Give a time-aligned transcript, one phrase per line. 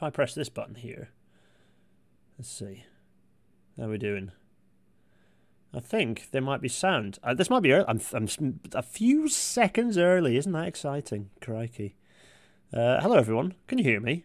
[0.00, 1.10] if I press this button here,
[2.38, 2.84] let's see,
[3.76, 4.32] how are we doing?
[5.74, 7.18] I think there might be sound.
[7.22, 7.84] Uh, this might be early.
[7.86, 10.38] I'm, I'm a few seconds early.
[10.38, 11.28] Isn't that exciting?
[11.42, 11.96] Crikey.
[12.72, 13.52] Uh, hello, everyone.
[13.66, 14.24] Can you hear me?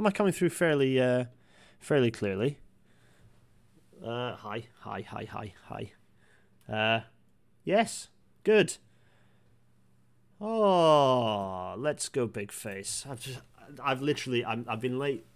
[0.00, 1.26] Am I coming through fairly, uh,
[1.78, 2.58] fairly clearly?
[4.04, 5.92] Uh, hi, hi, hi, hi, hi.
[6.68, 7.00] Uh,
[7.62, 8.08] yes,
[8.42, 8.78] good.
[10.40, 13.06] Oh, let's go, big face.
[13.08, 13.40] I've just,
[13.82, 15.26] I've literally, I'm, I've been late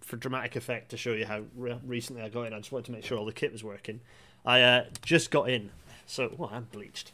[0.00, 2.54] for dramatic effect to show you how re- recently I got in.
[2.54, 4.00] I just wanted to make sure all the kit was working.
[4.44, 5.70] I uh, just got in,
[6.06, 7.12] so well, I'm bleached.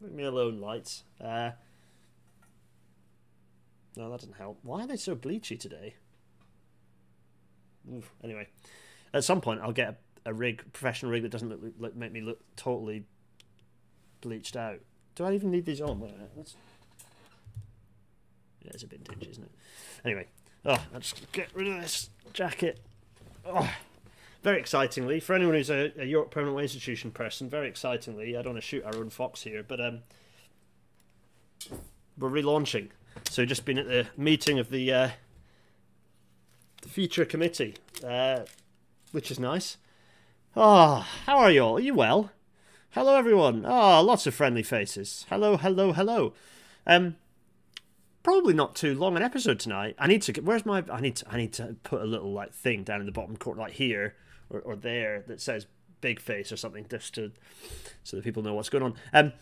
[0.00, 1.02] Leave me alone, lights.
[1.20, 1.50] Uh,
[3.96, 4.58] no, that doesn't help.
[4.62, 5.94] Why are they so bleachy today?
[7.92, 8.12] Oof.
[8.22, 8.46] Anyway,
[9.12, 12.12] at some point I'll get a, a rig, professional rig that doesn't look, look, make
[12.12, 13.04] me look totally
[14.20, 14.78] bleached out.
[15.14, 15.98] Do I even need these on?
[15.98, 16.30] Wait a minute.
[16.36, 16.56] Let's...
[18.74, 19.50] It's a vintage, isn't it?
[20.04, 20.26] Anyway,
[20.64, 22.80] oh, I'll just get rid of this jacket.
[23.44, 23.70] Oh
[24.42, 28.42] very excitingly, for anyone who's a, a York Permanent Way Institution person, very excitingly, I
[28.42, 30.00] don't want to shoot our own fox here, but um,
[32.16, 32.88] we're relaunching.
[33.28, 35.10] So just been at the meeting of the uh,
[36.82, 37.74] the future committee,
[38.06, 38.40] uh,
[39.10, 39.76] which is nice.
[40.56, 41.76] Ah, oh, how are you all?
[41.76, 42.30] Are you well?
[42.90, 43.64] Hello, everyone.
[43.66, 45.26] Ah, oh, lots of friendly faces.
[45.28, 46.32] Hello, hello, hello.
[46.86, 47.16] Um,
[48.28, 49.94] probably not too long an episode tonight.
[49.98, 50.44] I need to get.
[50.44, 50.84] Where's my?
[50.92, 51.30] I need to.
[51.30, 54.16] I need to put a little like thing down in the bottom corner, like here,
[54.50, 55.66] or, or there that says
[56.02, 57.32] big face or something just to
[58.04, 58.94] so that people know what's going on.
[59.14, 59.32] Um,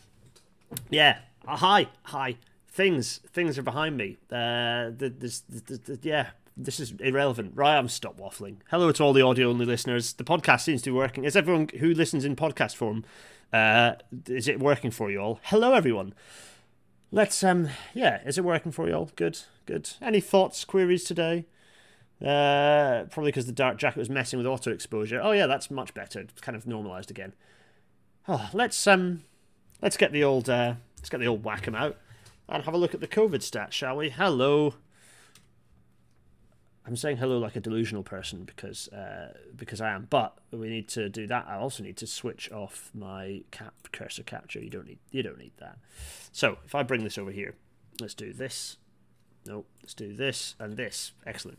[0.89, 2.37] yeah, uh, hi, hi.
[2.69, 4.19] Things, things are behind me.
[4.31, 7.53] Uh, the, this, the, yeah, this is irrelevant.
[7.57, 8.59] Right, I'm stop waffling.
[8.71, 10.13] Hello to all the audio only listeners.
[10.13, 11.25] The podcast seems to be working.
[11.25, 13.05] Is everyone who listens in podcast form?
[13.53, 13.95] Uh,
[14.29, 15.41] is it working for you all?
[15.43, 16.15] Hello, everyone.
[17.17, 19.11] Let's um, yeah, is it working for you all?
[19.17, 19.89] Good, good.
[20.03, 21.47] Any thoughts, queries today?
[22.21, 25.19] Uh, probably because the dark jacket was messing with auto exposure.
[25.23, 26.21] Oh yeah, that's much better.
[26.21, 27.33] It's kind of normalized again.
[28.29, 29.23] Oh, let's um,
[29.81, 31.97] let's get the old uh, let's get the old whack 'em out
[32.51, 34.11] and have a look at the COVID stats, shall we?
[34.11, 34.75] Hello.
[36.87, 40.89] I'm saying hello like a delusional person because uh, because I am, but we need
[40.91, 41.47] to do that.
[41.49, 44.61] I also need to switch off my cap cursor capture.
[44.61, 45.79] You don't need you don't need that.
[46.31, 47.57] So if I bring this over here,
[48.01, 48.77] let's do this.
[49.47, 51.13] No, let's do this and this.
[51.27, 51.59] Excellent.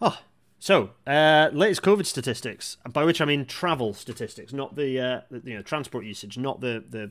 [0.00, 0.20] Oh,
[0.60, 5.42] so uh, latest COVID statistics, by which I mean travel statistics, not the, uh, the
[5.50, 7.10] you know transport usage, not the the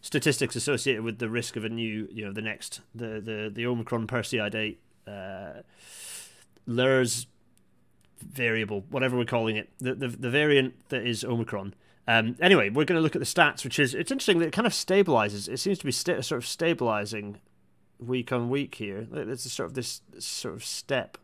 [0.00, 3.66] statistics associated with the risk of a new you know the next the the the
[3.66, 5.62] Omicron Persei eight uh,
[6.66, 7.26] LERS
[8.20, 11.74] variable, whatever we're calling it, the the, the variant that is Omicron.
[12.06, 14.52] Um, anyway, we're going to look at the stats, which is it's interesting that it
[14.52, 15.48] kind of stabilizes.
[15.48, 17.40] It seems to be sort of stabilizing
[17.98, 19.06] week on week here.
[19.10, 21.16] There's sort of this sort of step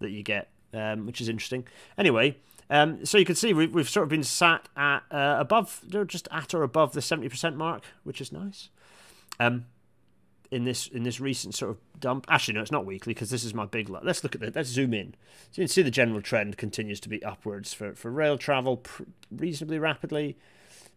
[0.00, 1.66] that you get, um, which is interesting.
[1.96, 2.36] Anyway,
[2.70, 6.28] um, so you can see we've, we've sort of been sat at uh, above, just
[6.32, 8.70] at or above the seventy percent mark, which is nice.
[9.38, 9.66] Um,
[10.50, 13.44] in this in this recent sort of dump, actually no, it's not weekly because this
[13.44, 13.88] is my big.
[13.88, 15.14] Lo- let's look at the Let's zoom in.
[15.50, 18.78] So you can see the general trend continues to be upwards for for rail travel
[18.78, 20.36] pr- reasonably rapidly.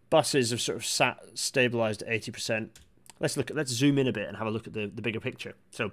[0.09, 2.79] Buses have sort of sat stabilized at eighty percent.
[3.19, 3.55] Let's look at.
[3.55, 5.53] Let's zoom in a bit and have a look at the the bigger picture.
[5.71, 5.91] So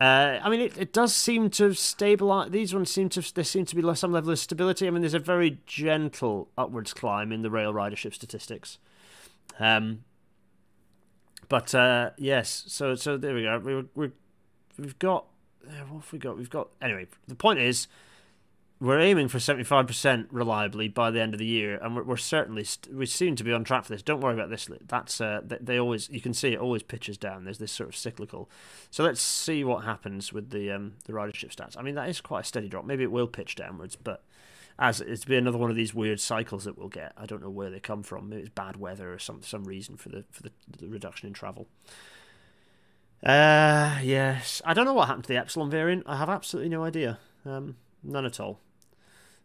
[0.00, 2.50] uh, I mean, it, it does seem to stabilize.
[2.50, 4.86] These ones seem to there seem to be some level of stability.
[4.86, 8.78] I mean, there's a very gentle upwards climb in the rail ridership statistics.
[9.60, 10.04] Um,
[11.48, 13.58] but uh, yes, so so there we go.
[13.58, 14.12] We we
[14.78, 15.26] we've got
[15.64, 16.36] what have we got?
[16.36, 17.06] We've got anyway.
[17.26, 17.88] The point is,
[18.80, 22.66] we're aiming for 75% reliably by the end of the year, and we're, we're certainly
[22.92, 24.02] we seem to be on track for this.
[24.02, 24.68] Don't worry about this.
[24.86, 27.44] That's uh, they always you can see it always pitches down.
[27.44, 28.50] There's this sort of cyclical.
[28.90, 31.78] So let's see what happens with the um, the ridership stats.
[31.78, 32.84] I mean that is quite a steady drop.
[32.84, 34.22] Maybe it will pitch downwards, but
[34.78, 37.12] as it's be another one of these weird cycles that we'll get.
[37.16, 38.28] I don't know where they come from.
[38.28, 41.32] Maybe it's bad weather or some some reason for the for the, the reduction in
[41.32, 41.68] travel.
[43.22, 46.04] Uh yes, I don't know what happened to the epsilon variant.
[46.06, 47.18] I have absolutely no idea.
[47.46, 48.60] Um, none at all.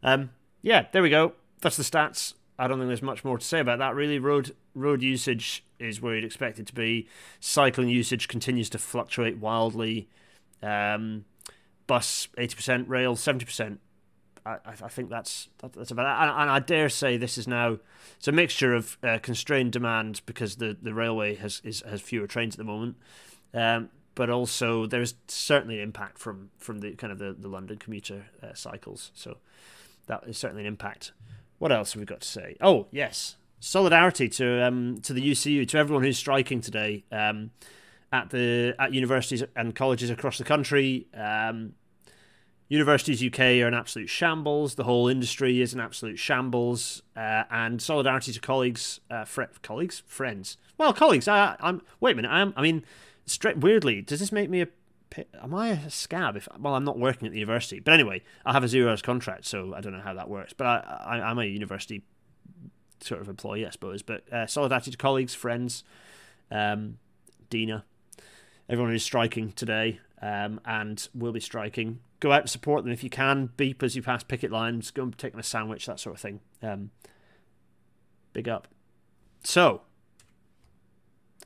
[0.03, 0.31] Um,
[0.61, 1.33] yeah, there we go.
[1.61, 2.33] That's the stats.
[2.57, 3.95] I don't think there's much more to say about that.
[3.95, 7.07] Really, road road usage is where you'd expect it to be.
[7.39, 10.09] Cycling usage continues to fluctuate wildly.
[10.61, 11.25] Um,
[11.87, 13.79] bus eighty percent, rail seventy percent.
[14.65, 16.21] I, I think that's that's about it.
[16.23, 17.77] And, and, I dare say this is now
[18.17, 22.27] it's a mixture of uh, constrained demand because the, the railway has is, has fewer
[22.27, 22.97] trains at the moment,
[23.53, 27.77] um, but also there's certainly an impact from from the kind of the, the London
[27.77, 29.11] commuter uh, cycles.
[29.13, 29.37] So
[30.07, 31.11] that is certainly an impact.
[31.59, 32.55] What else have we got to say?
[32.61, 37.03] Oh yes, solidarity to um, to the UCU to everyone who's striking today.
[37.11, 37.51] Um,
[38.11, 41.07] at the at universities and colleges across the country.
[41.13, 41.73] Um,
[42.69, 44.75] universities UK are an absolute shambles.
[44.75, 47.01] The whole industry is an absolute shambles.
[47.16, 50.57] Uh, and solidarity to colleagues, uh, fr- colleagues, friends.
[50.77, 51.27] Well, colleagues.
[51.27, 51.81] I, I'm.
[52.00, 52.31] Wait a minute.
[52.31, 52.54] I'm.
[52.56, 52.86] I mean.
[53.57, 54.68] Weirdly, does this make me a?
[55.42, 56.36] Am I a scab?
[56.36, 57.80] If well, I'm not working at the university.
[57.80, 60.54] But anyway, I have a zero hours contract, so I don't know how that works.
[60.54, 62.04] But I, I I'm a university
[63.01, 64.01] sort of employee, I suppose.
[64.01, 65.83] But uh, solidarity to colleagues, friends,
[66.51, 66.98] um,
[67.50, 67.86] Dina,
[68.68, 72.00] everyone who's striking today um, and will be striking.
[72.19, 73.51] Go out and support them if you can.
[73.57, 74.92] Beep as you pass picket lines.
[74.92, 76.42] Go and take them a sandwich, that sort of thing.
[76.62, 76.92] Um,
[78.33, 78.68] big up.
[79.44, 79.81] So,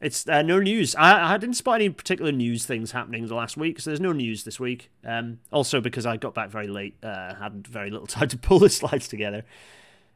[0.02, 0.96] it's uh, no news.
[0.96, 4.12] I, I didn't spot any particular news things happening the last week, so there's no
[4.12, 4.92] news this week.
[5.06, 8.60] Um, also, because I got back very late, uh, had very little time to pull
[8.60, 9.46] the slides together.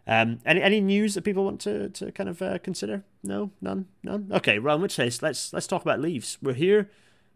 [0.06, 3.04] Um, any any news that people want to, to kind of uh, consider?
[3.24, 4.30] No, none, none.
[4.32, 6.38] Okay, well, in which case, let's let's talk about leaves.
[6.42, 6.90] We're here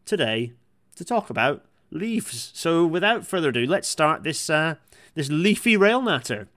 [0.06, 0.54] today
[0.96, 2.52] to talk about leaves.
[2.56, 4.76] So, without further ado, let's start this uh,
[5.14, 6.48] this leafy rail natter.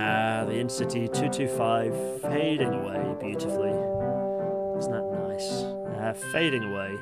[0.00, 3.87] Ah, the InterCity 225 fading away beautifully.
[6.08, 6.98] Uh, fading away.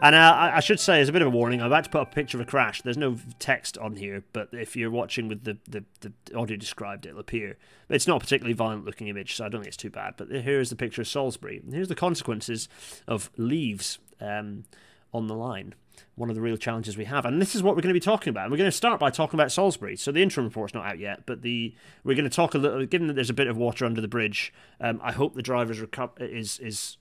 [0.00, 2.02] And uh, I, should say, as a bit of a warning, I'm about to put
[2.02, 2.80] a picture of a crash.
[2.80, 7.06] There's no text on here, but if you're watching with the, the, the audio described,
[7.06, 7.56] it'll appear.
[7.88, 10.14] It's not a particularly violent looking image, so I don't think it's too bad.
[10.16, 11.60] But here's the picture of Salisbury.
[11.68, 12.68] Here's the consequences
[13.08, 14.62] of leaves um,
[15.12, 15.74] on the line.
[16.14, 18.00] One of the real challenges we have, and this is what we're going to be
[18.00, 18.44] talking about.
[18.44, 19.96] And we're going to start by talking about Salisbury.
[19.96, 22.86] So the interim report's not out yet, but the we're going to talk a little.
[22.86, 25.80] Given that there's a bit of water under the bridge, um, I hope the driver's
[25.80, 26.98] reco- is is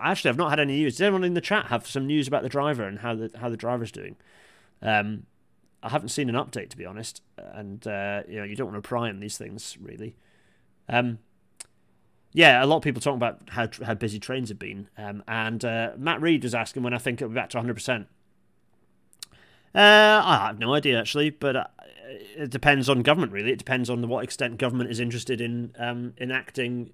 [0.00, 0.94] actually, I've not had any news.
[0.94, 3.48] Does anyone in the chat have some news about the driver and how the how
[3.48, 4.16] the driver's doing?
[4.82, 5.24] Um,
[5.82, 8.82] I haven't seen an update to be honest, and uh, you know you don't want
[8.82, 10.16] to pry on these things really.
[10.88, 11.18] Um,
[12.32, 15.64] yeah, a lot of people talking about how how busy trains have been, um, and
[15.64, 17.74] uh, Matt Reed was asking when I think it'll be back to 100.
[17.74, 18.08] percent
[19.74, 21.66] uh, I have no idea actually, but uh,
[22.36, 23.32] it depends on government.
[23.32, 26.90] Really, it depends on what extent government is interested in um, enacting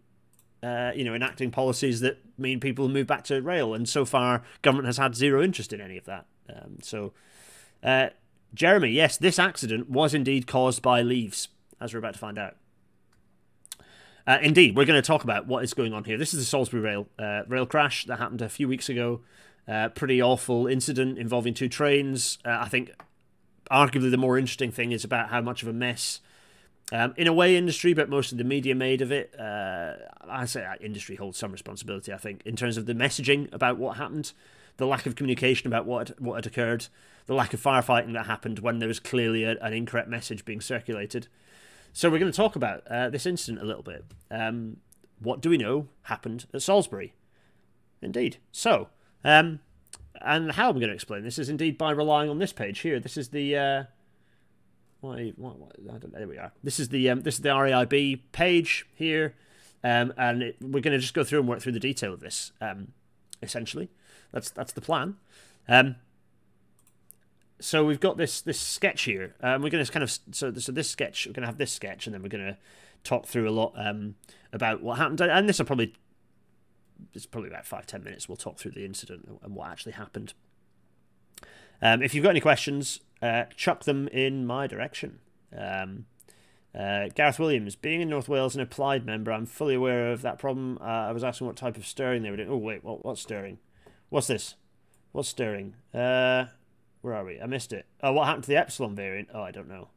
[0.65, 3.75] uh, you know, enacting policies that mean people move back to rail.
[3.75, 6.27] And so far, government has had zero interest in any of that.
[6.49, 7.13] Um, so,
[7.83, 8.09] uh,
[8.55, 11.49] Jeremy, yes, this accident was indeed caused by leaves,
[11.81, 12.57] as we're about to find out.
[14.27, 16.17] Uh, indeed, we're going to talk about what is going on here.
[16.17, 19.21] This is the Salisbury rail uh, rail crash that happened a few weeks ago.
[19.69, 22.39] Uh, pretty awful incident involving two trains.
[22.45, 22.93] Uh, I think,
[23.71, 26.21] arguably, the more interesting thing is about how much of a mess
[26.95, 29.35] um, in a way, industry, but most of the media made of it.
[29.39, 29.95] Uh,
[30.29, 33.97] I say industry holds some responsibility, I think, in terms of the messaging about what
[33.97, 34.33] happened,
[34.77, 36.87] the lack of communication about what had, what had occurred,
[37.27, 40.61] the lack of firefighting that happened when there was clearly a, an incorrect message being
[40.61, 41.27] circulated.
[41.93, 44.05] So we're going to talk about uh, this incident a little bit.
[44.31, 44.77] Um,
[45.19, 47.15] what do we know happened at Salisbury?
[48.03, 48.37] Indeed.
[48.53, 48.87] So,
[49.25, 49.59] um,
[50.21, 53.01] and how I'm going to explain this is indeed by relying on this page here.
[53.01, 53.85] This is the uh,
[55.13, 56.13] I don't.
[56.13, 56.53] There we are.
[56.63, 59.35] This is the um, this is the RAIB page here,
[59.83, 62.21] um, and it, we're going to just go through and work through the detail of
[62.21, 62.53] this.
[62.61, 62.89] Um,
[63.43, 63.91] essentially,
[64.33, 65.17] that's that's the plan.
[65.69, 65.97] Um,
[67.61, 69.35] so we've got this this sketch here.
[69.41, 71.27] Um, we're going to kind of so so this sketch.
[71.27, 72.59] We're going to have this sketch, and then we're going to
[73.05, 74.17] talk through a lot um,
[74.53, 75.21] about what happened.
[75.21, 75.95] And this will probably
[77.13, 78.29] it's probably about five ten minutes.
[78.29, 80.35] We'll talk through the incident and what actually happened.
[81.83, 85.21] Um, if you've got any questions, uh, chuck them in my direction.
[85.57, 86.05] Um,
[86.79, 90.39] uh, Gareth Williams, being in North Wales an applied member, I'm fully aware of that
[90.39, 90.79] problem.
[90.81, 92.51] Uh, I was asking what type of stirring they were doing.
[92.51, 93.59] Oh, wait, what, what's stirring?
[94.11, 94.57] What's this?
[95.13, 95.75] What's stirring?
[95.95, 96.47] Uh,
[97.01, 97.41] where are we?
[97.41, 97.87] I missed it.
[98.03, 99.29] Oh, what happened to the Epsilon variant?
[99.33, 99.89] Oh, I don't know.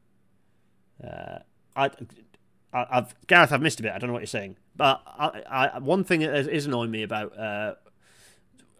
[1.03, 1.39] Uh,
[1.75, 1.89] I,
[2.72, 3.91] I, have Gareth, I've missed a bit.
[3.91, 4.55] I don't know what you're saying.
[4.75, 7.34] But I, I, one thing that is annoying me about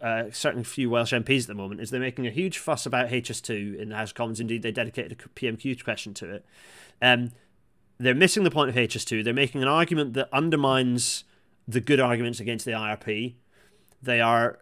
[0.00, 3.08] uh, certain few Welsh MPs at the moment is they're making a huge fuss about
[3.08, 4.40] HS2 in the House of Commons.
[4.40, 6.46] Indeed, they dedicated a PMQ question to it.
[7.02, 7.32] Um,
[7.98, 9.24] they're missing the point of HS2.
[9.24, 11.24] They're making an argument that undermines
[11.66, 13.34] the good arguments against the IRP.
[14.00, 14.60] They are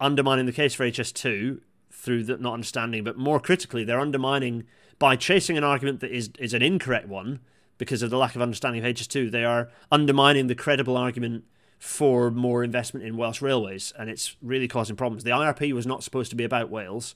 [0.00, 1.60] undermining the case for HS2
[1.90, 4.64] through the not understanding, but more critically, they're undermining
[4.98, 7.40] by chasing an argument that is is an incorrect one
[7.78, 9.30] because of the lack of understanding of HS2.
[9.30, 11.44] They are undermining the credible argument
[11.80, 15.24] for more investment in Welsh railways, and it's really causing problems.
[15.24, 17.14] The IRP was not supposed to be about Wales.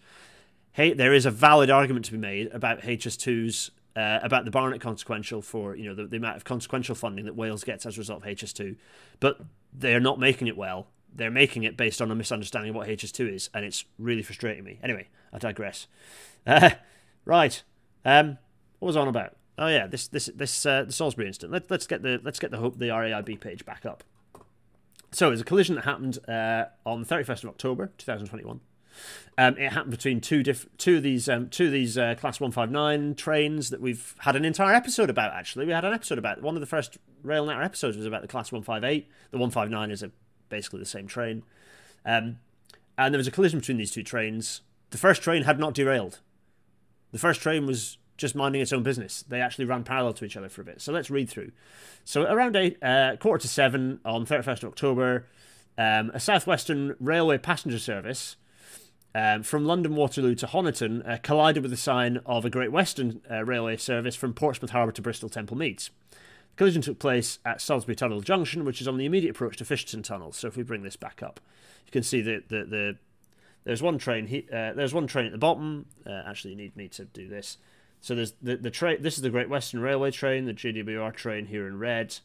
[0.73, 4.81] Hey, there is a valid argument to be made about HS2's uh, about the Barnett
[4.81, 8.01] consequential for you know the, the amount of consequential funding that Wales gets as a
[8.01, 8.77] result of HS2,
[9.21, 9.39] but
[9.73, 10.89] they're not making it well.
[11.15, 14.65] They're making it based on a misunderstanding of what HS2 is, and it's really frustrating
[14.65, 14.81] me.
[14.83, 15.87] Anyway, I digress.
[16.47, 16.73] Uh,
[17.25, 17.63] right,
[18.05, 18.37] um,
[18.79, 19.35] what was on about?
[19.57, 21.53] Oh yeah, this this this uh, the Salisbury incident.
[21.53, 24.05] Let, let's get the let's get the the RAIB page back up.
[25.15, 28.61] So it was a collision that happened uh, on the 31st of October 2021.
[29.39, 32.41] Um, it happened between two diff- two of these um, two of these uh, class
[32.41, 35.33] 159 trains that we've had an entire episode about.
[35.33, 38.23] Actually, we had an episode about one of the first Rail Natter episodes was about
[38.23, 39.09] the class 158.
[39.31, 40.11] The 159 is a,
[40.49, 41.45] basically the same train,
[42.05, 42.39] um,
[42.99, 44.63] and there was a collision between these two trains.
[44.91, 46.21] The first train had not derailed.
[47.13, 49.23] The first train was just minding its own business.
[49.23, 50.81] They actually ran parallel to each other for a bit.
[50.81, 51.53] So let's read through.
[52.05, 55.27] So around eight, uh, quarter to seven on 31st of October,
[55.77, 58.37] um, a Southwestern Railway passenger service
[59.15, 63.21] um, from London Waterloo to Honiton uh, collided with the sign of a Great Western
[63.31, 65.91] uh, Railway service from Portsmouth Harbour to Bristol Temple Meads.
[66.11, 69.65] The collision took place at Salisbury Tunnel Junction, which is on the immediate approach to
[69.65, 70.33] Fisherton Tunnel.
[70.33, 71.41] So if we bring this back up,
[71.87, 72.97] you can see that the, the,
[73.65, 75.87] there's one train he, uh, there's one train at the bottom.
[76.07, 77.59] Uh, actually, you need me to do this.
[78.05, 79.01] So there's the the train.
[79.01, 82.19] This is the Great Western Railway train, the GWR train here in red.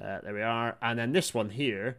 [0.00, 1.98] Uh, there we are, and then this one here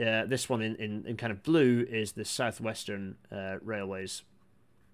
[0.00, 4.22] uh, this one in, in, in, kind of blue is the Southwestern uh, Railways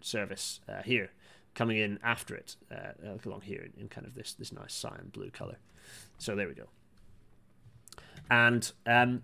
[0.01, 1.11] service uh, here,
[1.55, 5.11] coming in after it, uh, along here in, in, kind of this this nice cyan
[5.13, 5.57] blue color.
[6.19, 6.69] So there we go.
[8.31, 9.23] And um,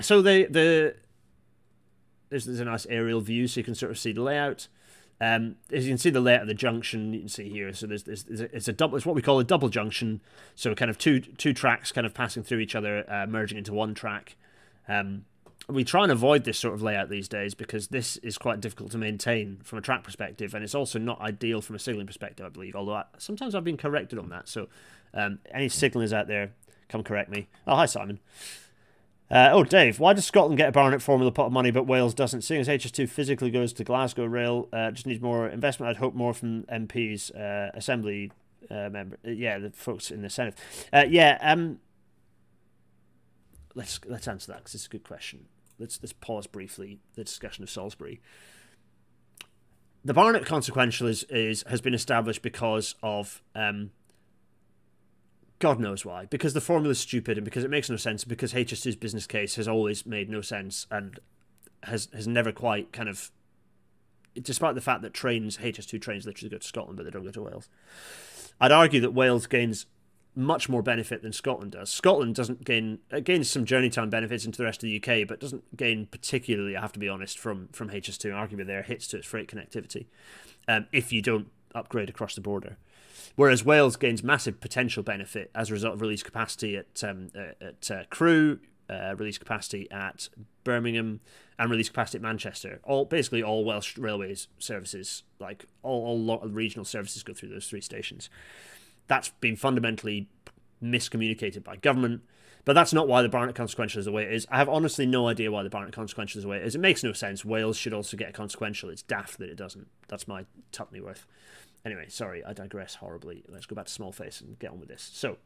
[0.00, 0.94] so the the
[2.30, 4.68] there's, there's a nice aerial view, so you can sort of see the layout.
[5.20, 7.72] Um, as you can see the layout of the junction, you can see here.
[7.72, 8.96] So there's, there's, there's a, it's a double.
[8.96, 10.20] It's what we call a double junction.
[10.54, 13.72] So kind of two two tracks kind of passing through each other, uh, merging into
[13.72, 14.36] one track.
[14.88, 15.24] Um,
[15.68, 18.92] we try and avoid this sort of layout these days because this is quite difficult
[18.92, 22.46] to maintain from a track perspective, and it's also not ideal from a signalling perspective,
[22.46, 22.76] I believe.
[22.76, 24.48] Although I, sometimes I've been corrected on that.
[24.48, 24.68] So,
[25.14, 26.52] um, any signalers out there,
[26.88, 27.48] come correct me.
[27.66, 28.20] Oh, hi Simon.
[29.28, 32.14] Uh, oh, Dave, why does Scotland get a Barnett formula pot of money but Wales
[32.14, 32.42] doesn't?
[32.42, 35.90] Seeing as HS2 physically goes to Glasgow Rail, uh, just needs more investment.
[35.90, 38.30] I'd hope more from MPs, uh, Assembly
[38.70, 40.54] uh, member, uh, yeah, the folks in the Senate.
[40.92, 41.80] Uh, yeah, um,
[43.74, 45.46] let's let's answer that because it's a good question.
[45.78, 48.20] Let's let's pause briefly the discussion of Salisbury.
[50.04, 53.90] The Barnett consequential is, is has been established because of um,
[55.58, 56.26] God knows why.
[56.26, 58.24] Because the formula is stupid and because it makes no sense.
[58.24, 61.18] Because HS2's business case has always made no sense and
[61.84, 63.30] has has never quite kind of,
[64.40, 67.30] despite the fact that trains HS2 trains literally go to Scotland but they don't go
[67.30, 67.68] to Wales.
[68.60, 69.86] I'd argue that Wales gains
[70.34, 71.90] much more benefit than Scotland does.
[71.90, 75.40] Scotland doesn't gain gains some journey time benefits into the rest of the UK, but
[75.40, 78.30] doesn't gain particularly, I have to be honest, from from HS2.
[78.30, 80.06] Arguably, there hits to its freight connectivity
[80.68, 82.76] um, if you don't upgrade across the border.
[83.34, 87.30] Whereas Wales gains massive potential benefit as a result of release capacity at um,
[87.60, 90.28] at uh, Crewe, uh, release capacity at
[90.64, 91.20] Birmingham,
[91.58, 92.80] and release capacity at Manchester.
[92.84, 97.48] All basically all Welsh railways services, like all all lot of regional services, go through
[97.48, 98.30] those three stations
[99.08, 100.28] that's been fundamentally
[100.82, 102.22] miscommunicated by government.
[102.64, 104.44] But that's not why the Barnett consequential is the way it is.
[104.50, 106.74] I have honestly no idea why the Barnett consequential is the way it is.
[106.74, 107.44] It makes no sense.
[107.44, 108.90] Wales should also get a consequential.
[108.90, 109.86] It's daft that it doesn't.
[110.08, 111.26] That's my Tuppenny worth.
[111.86, 113.44] Anyway, sorry, I digress horribly.
[113.48, 115.08] Let's go back to small face and get on with this.
[115.14, 115.36] So,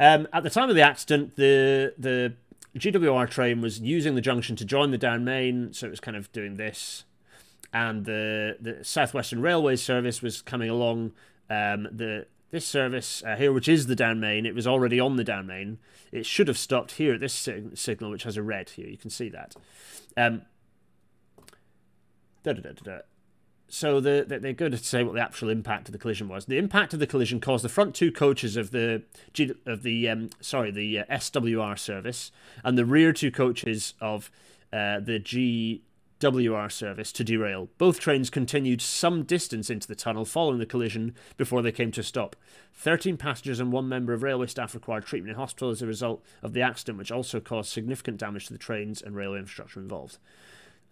[0.00, 2.34] um, at the time of the accident, the the
[2.76, 6.16] GWR train was using the junction to join the down main, so it was kind
[6.16, 7.04] of doing this,
[7.72, 11.12] and the the Southwestern Railway service was coming along
[11.48, 15.16] um, the this service uh, here, which is the down main, it was already on
[15.16, 15.78] the down main.
[16.10, 18.88] It should have stopped here at this sig- signal, which has a red here.
[18.88, 19.54] You can see that.
[20.16, 20.42] Um,
[23.74, 26.44] so the, the, they go to say what the actual impact of the collision was.
[26.44, 29.02] The impact of the collision caused the front two coaches of the
[29.64, 32.30] of the um, sorry the uh, SWR service
[32.62, 34.30] and the rear two coaches of
[34.74, 35.84] uh, the G
[36.20, 37.70] WR service to derail.
[37.78, 42.02] Both trains continued some distance into the tunnel following the collision before they came to
[42.02, 42.36] a stop.
[42.74, 46.22] 13 passengers and one member of railway staff required treatment in hospital as a result
[46.42, 50.18] of the accident, which also caused significant damage to the trains and railway infrastructure involved.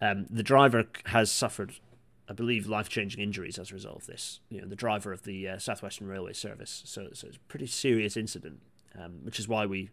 [0.01, 1.73] Um, the driver has suffered,
[2.31, 4.39] I believe, life-changing injuries as a result of this.
[4.49, 6.81] You know, the driver of the uh, Southwestern Railway Service.
[6.85, 8.61] So, so it's a pretty serious incident,
[8.97, 9.89] um, which is why we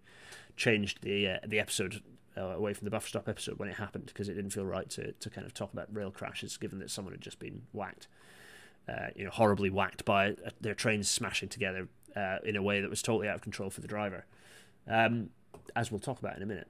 [0.57, 2.01] changed the uh, the episode
[2.37, 4.89] uh, away from the buffer stop episode when it happened because it didn't feel right
[4.91, 8.07] to, to kind of talk about rail crashes given that someone had just been whacked,
[8.89, 12.81] uh, you know, horribly whacked by uh, their trains smashing together uh, in a way
[12.81, 14.27] that was totally out of control for the driver,
[14.87, 15.31] um,
[15.75, 16.69] as we'll talk about in a minute.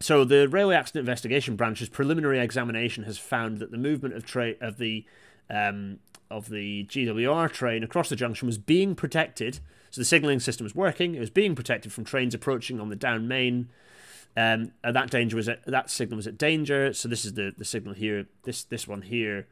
[0.00, 4.54] So the Railway Accident Investigation Branch's preliminary examination has found that the movement of tra-
[4.60, 5.04] of the
[5.48, 9.60] um, of the GWR train across the junction was being protected.
[9.90, 11.14] So the signalling system was working.
[11.14, 13.68] It was being protected from trains approaching on the down main.
[14.36, 16.92] Um, that danger was at, that signal was at danger.
[16.94, 18.26] So this is the the signal here.
[18.44, 19.46] This this one here.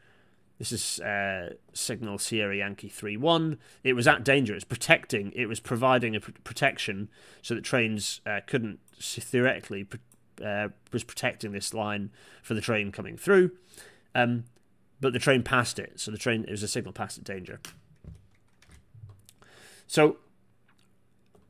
[0.59, 3.59] This is uh, signal Sierra Yankee three one.
[3.85, 4.55] It was at danger.
[4.55, 5.33] It was protecting.
[5.37, 7.09] It was providing a pr- protection
[7.41, 9.87] so that trains uh, couldn't theoretically
[10.45, 12.11] uh, was protecting this line
[12.43, 13.53] for the train coming through.
[14.15, 14.45] Um,
[15.01, 17.61] but the train passed it, so the train it was a signal past at danger.
[19.87, 20.19] So,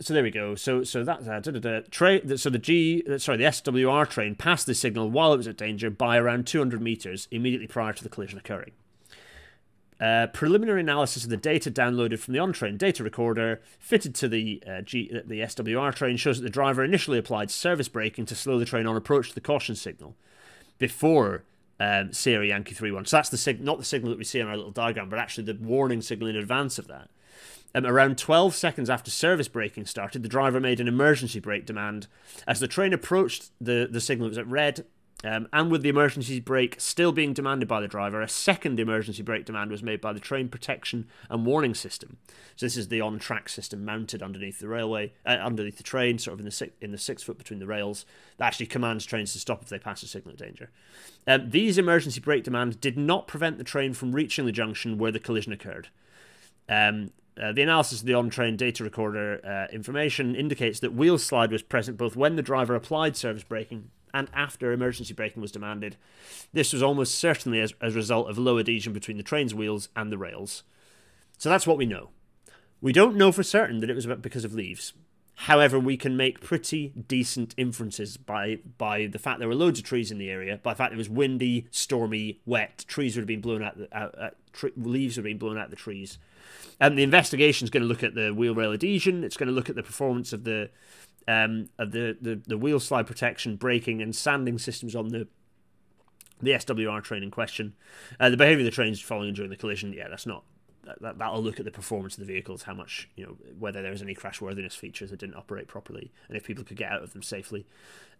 [0.01, 0.55] so there we go.
[0.55, 1.81] So so that's uh, da, da, da.
[1.91, 5.49] Tra- so the G uh, sorry the SWR train passed the signal while it was
[5.49, 8.73] at danger by around 200 meters immediately prior to the collision occurring.
[10.01, 14.63] Uh, preliminary analysis of the data downloaded from the on-train data recorder fitted to the
[14.67, 18.59] uh, G, the SWR train shows that the driver initially applied service braking to slow
[18.59, 20.17] the train on approach to the caution signal
[20.79, 21.45] before
[21.79, 23.09] um, Sierra Yankee 3-1.
[23.09, 25.19] So that's the sig- not the signal that we see on our little diagram, but
[25.19, 27.11] actually the warning signal in advance of that.
[27.75, 32.07] Um, around 12 seconds after service braking started, the driver made an emergency brake demand.
[32.47, 34.87] As the train approached the, the signal, it was at red,
[35.23, 39.23] um, and with the emergency brake still being demanded by the driver, a second emergency
[39.23, 42.17] brake demand was made by the train protection and warning system.
[42.57, 46.35] So this is the on-track system mounted underneath the railway, uh, underneath the train, sort
[46.35, 48.07] of in the six, in the six foot between the rails.
[48.39, 50.71] That actually commands trains to stop if they pass a signal of danger.
[51.27, 55.13] Um, these emergency brake demands did not prevent the train from reaching the junction where
[55.13, 55.89] the collision occurred.
[56.67, 57.11] Um,
[57.41, 61.63] uh, the analysis of the on-train data recorder uh, information indicates that wheel slide was
[61.63, 65.97] present both when the driver applied service braking and after emergency braking was demanded.
[66.53, 69.89] This was almost certainly as, as a result of low adhesion between the train's wheels
[69.95, 70.63] and the rails.
[71.39, 72.11] So that's what we know.
[72.81, 74.93] We don't know for certain that it was because of leaves.
[75.45, 79.87] However, we can make pretty decent inferences by by the fact there were loads of
[79.87, 83.27] trees in the area, by the fact it was windy, stormy, wet, trees would have
[83.27, 84.37] been blown out, the, out, out
[84.77, 86.19] leaves would have been blown out of the trees.
[86.79, 89.25] And the investigation is going to look at the wheel rail adhesion.
[89.25, 90.69] It's going to look at the performance of the
[91.31, 95.29] um, of the, the, the wheel slide protection, braking, and sanding systems on the
[96.43, 97.75] the SWR train in question.
[98.19, 100.43] Uh, the behaviour of the trains following during the collision, yeah, that's not.
[101.03, 103.91] That, that'll look at the performance of the vehicles, how much, you know, whether there
[103.91, 107.13] was any crashworthiness features that didn't operate properly, and if people could get out of
[107.13, 107.67] them safely.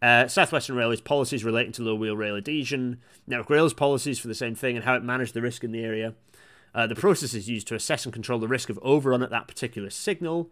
[0.03, 4.35] Uh, Southwestern Railway's policies relating to low wheel rail adhesion, Network Rail's policies for the
[4.35, 6.15] same thing, and how it managed the risk in the area.
[6.75, 9.89] Uh, the processes used to assess and control the risk of overrun at that particular
[9.89, 10.51] signal,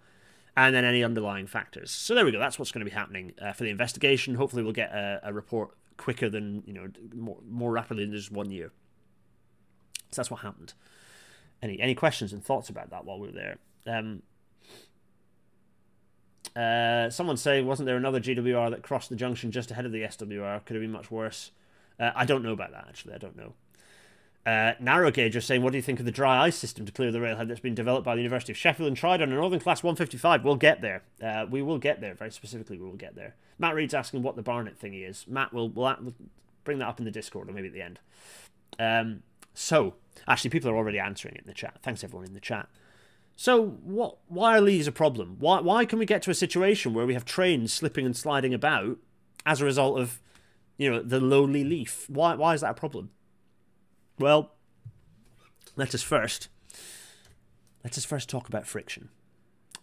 [0.66, 1.90] and then any underlying factors.
[1.90, 2.38] So there we go.
[2.40, 4.34] That's what's going to be happening uh, for the investigation.
[4.34, 8.32] Hopefully, we'll get a, a, report quicker than you know more more rapidly than just
[8.32, 8.72] one year.
[10.10, 10.74] So that's what happened.
[11.62, 13.58] Any any questions and thoughts about that while we were there?
[13.86, 14.22] Um,
[16.56, 20.02] uh, someone say, wasn't there another GWR that crossed the junction just ahead of the
[20.02, 20.64] SWR?
[20.64, 21.52] Could have been much worse.
[22.00, 23.14] Uh, I don't know about that actually.
[23.14, 23.54] I don't know.
[24.48, 26.90] Uh, narrow gauge are saying, what do you think of the dry ice system to
[26.90, 29.34] clear the railhead that's been developed by the University of Sheffield and tried on a
[29.34, 30.42] Northern Class 155?
[30.42, 31.02] We'll get there.
[31.22, 32.14] Uh, we will get there.
[32.14, 33.34] Very specifically, we will get there.
[33.58, 35.26] Matt Reed's asking what the Barnett thingy is.
[35.28, 36.14] Matt, will we'll
[36.64, 37.98] bring that up in the Discord or maybe at the end.
[38.78, 41.80] Um, so, actually, people are already answering it in the chat.
[41.82, 42.70] Thanks, everyone in the chat.
[43.37, 44.16] So, what?
[44.28, 45.37] Why are these a problem?
[45.38, 48.54] Why, why can we get to a situation where we have trains slipping and sliding
[48.54, 48.96] about
[49.44, 50.22] as a result of,
[50.78, 52.08] you know, the lowly leaf?
[52.08, 53.11] Why, why is that a problem?
[54.18, 54.50] Well,
[55.76, 56.48] let us first
[57.85, 59.11] let us first talk about friction.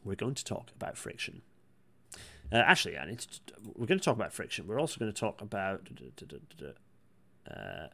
[0.03, 1.41] We're going to talk about friction.
[2.51, 3.39] Uh, actually, I need to,
[3.75, 4.67] we're going to talk about friction.
[4.67, 5.87] We're also going to talk about.
[7.49, 7.87] Uh,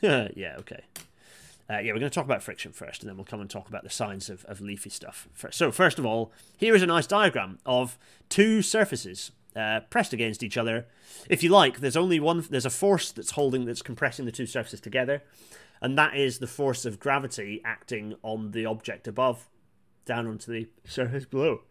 [0.34, 0.84] yeah, okay.
[1.68, 3.68] Uh, yeah, we're going to talk about friction first, and then we'll come and talk
[3.68, 5.28] about the signs of, of leafy stuff.
[5.34, 5.58] First.
[5.58, 10.42] So, first of all, here is a nice diagram of two surfaces uh, pressed against
[10.42, 10.86] each other.
[11.30, 12.44] If you like, there's only one.
[12.48, 15.22] There's a force that's holding, that's compressing the two surfaces together,
[15.80, 19.48] and that is the force of gravity acting on the object above,
[20.04, 21.62] down onto the surface below.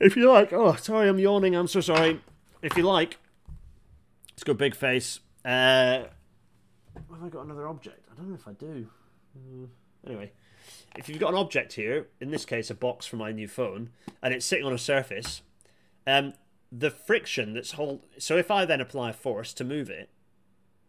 [0.00, 1.56] If you like, oh, sorry, I'm yawning.
[1.56, 2.20] I'm so sorry.
[2.62, 3.18] If you like,
[4.30, 5.20] let's go big face.
[5.44, 6.04] Uh,
[7.10, 8.06] have I got another object?
[8.10, 8.88] I don't know if I do.
[9.34, 9.66] Uh,
[10.06, 10.32] anyway,
[10.96, 13.90] if you've got an object here, in this case, a box for my new phone,
[14.22, 15.42] and it's sitting on a surface,
[16.06, 16.34] um,
[16.70, 18.02] the friction that's hold.
[18.18, 20.10] So if I then apply a force to move it,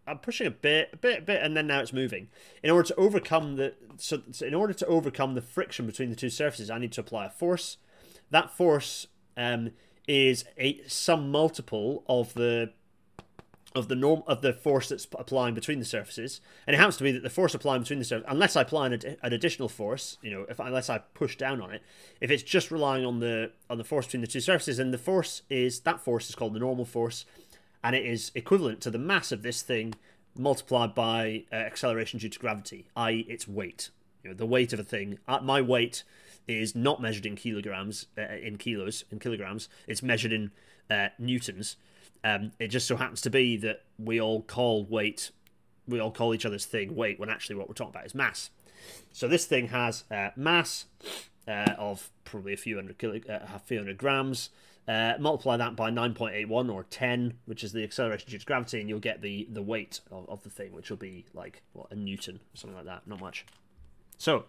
[0.07, 2.29] I'm pushing a bit, a bit, a bit, and then now it's moving.
[2.63, 6.15] In order to overcome the so, so in order to overcome the friction between the
[6.15, 7.77] two surfaces, I need to apply a force.
[8.31, 9.71] That force um,
[10.07, 12.73] is a some multiple of the
[13.75, 17.03] of the norm of the force that's applying between the surfaces, and it happens to
[17.03, 20.17] be that the force applying between the surfaces, unless I apply an, an, additional force,
[20.21, 21.83] you know, if unless I push down on it,
[22.19, 24.97] if it's just relying on the on the force between the two surfaces, then the
[24.97, 27.25] force is that force is called the normal force,
[27.83, 29.93] and it is equivalent to the mass of this thing
[30.35, 33.89] multiplied by uh, acceleration due to gravity, i.e., its weight.
[34.23, 35.19] You know, the weight of a thing.
[35.27, 36.03] Uh, my weight
[36.47, 39.69] is not measured in kilograms, uh, in kilos, in kilograms.
[39.87, 40.51] It's measured in
[40.89, 41.75] uh, newtons.
[42.23, 45.31] Um, it just so happens to be that we all call weight,
[45.87, 48.49] we all call each other's thing weight, when actually what we're talking about is mass.
[49.11, 50.85] So this thing has uh, mass
[51.47, 54.49] uh, of probably a few hundred kilo, uh, a few hundred grams.
[54.87, 58.89] Uh, multiply that by 9.81 or 10, which is the acceleration due to gravity, and
[58.89, 61.95] you'll get the the weight of, of the thing, which will be like what a
[61.95, 63.05] newton, or something like that.
[63.05, 63.45] Not much.
[64.17, 64.45] So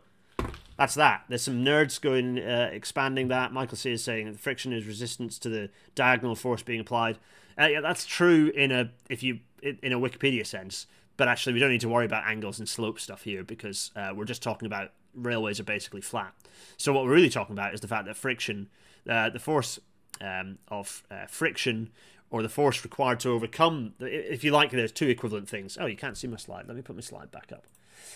[0.78, 1.24] that's that.
[1.28, 3.52] There's some nerds going uh, expanding that.
[3.52, 7.18] Michael C is saying that the friction is resistance to the diagonal force being applied.
[7.60, 11.60] Uh, yeah, that's true in a if you in a Wikipedia sense, but actually we
[11.60, 14.66] don't need to worry about angles and slope stuff here because uh, we're just talking
[14.66, 16.32] about railways are basically flat.
[16.76, 18.68] So what we're really talking about is the fact that friction,
[19.08, 19.78] uh, the force
[20.20, 21.90] um, of uh, friction
[22.30, 25.76] or the force required to overcome, if you like, there's two equivalent things.
[25.80, 26.66] Oh, you can't see my slide.
[26.68, 27.66] Let me put my slide back up.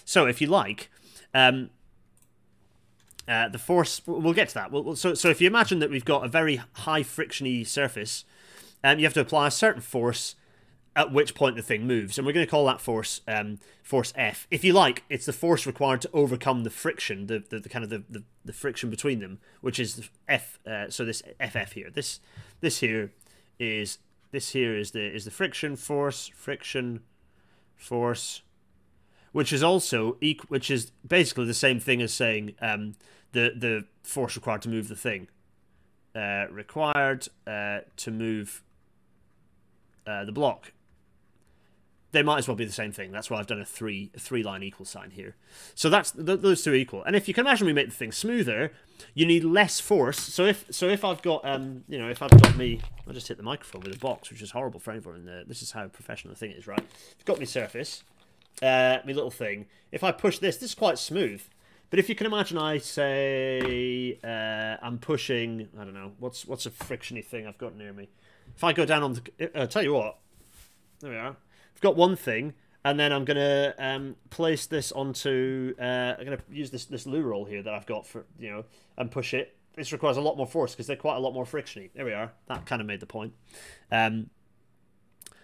[0.05, 0.89] So if you like,
[1.35, 1.71] um,
[3.27, 4.71] uh, the force, we'll get to that.
[4.71, 8.25] We'll, so, so if you imagine that we've got a very high frictiony surface,
[8.85, 10.37] um, you have to apply a certain force
[10.97, 12.19] at which point the thing moves.
[12.19, 14.47] And we're going to call that force um, force F.
[14.51, 17.83] If you like, it's the force required to overcome the friction, the, the, the kind
[17.83, 20.61] of the, the, the, friction between them, which is F.
[20.67, 21.91] Uh, so this FF here.
[21.91, 22.21] This
[22.61, 23.11] this here
[23.59, 23.99] is
[24.31, 27.01] this here is the is the friction force, friction
[27.75, 28.43] force,
[29.33, 32.95] which is also equal, which is basically the same thing as saying um,
[33.33, 35.29] the the force required to move the thing.
[36.15, 38.63] Uh, required uh, to move
[40.07, 40.73] uh, the block
[42.15, 43.13] they might as well be the same thing.
[43.13, 45.37] That's why I've done a three a three line equal sign here.
[45.75, 47.03] So that's th those two equal.
[47.05, 48.73] And if you can imagine we make the thing smoother,
[49.13, 50.19] you need less force.
[50.19, 53.29] So if so if I've got um you know if I've got me I just
[53.29, 55.45] hit the microphone with a box, which is horrible for anyone.
[55.47, 56.81] This is how professional the thing is, right?
[57.19, 58.05] I've got my surface,
[58.63, 59.67] uh, my little thing.
[59.93, 61.43] If I push this, this is quite smooth.
[61.91, 65.69] But if you can imagine, I say uh, I'm pushing.
[65.79, 68.09] I don't know what's what's a frictiony thing I've got near me.
[68.57, 70.19] If I go down on the, uh, tell you what,
[71.01, 71.37] there we are.
[71.75, 75.75] I've got one thing, and then I'm gonna um, place this onto.
[75.79, 78.65] Uh, I'm gonna use this this loo roll here that I've got for you know,
[78.97, 79.57] and push it.
[79.75, 81.91] This requires a lot more force because they're quite a lot more frictiony.
[81.95, 82.33] There we are.
[82.47, 83.33] That kind of made the point.
[83.91, 84.31] Um,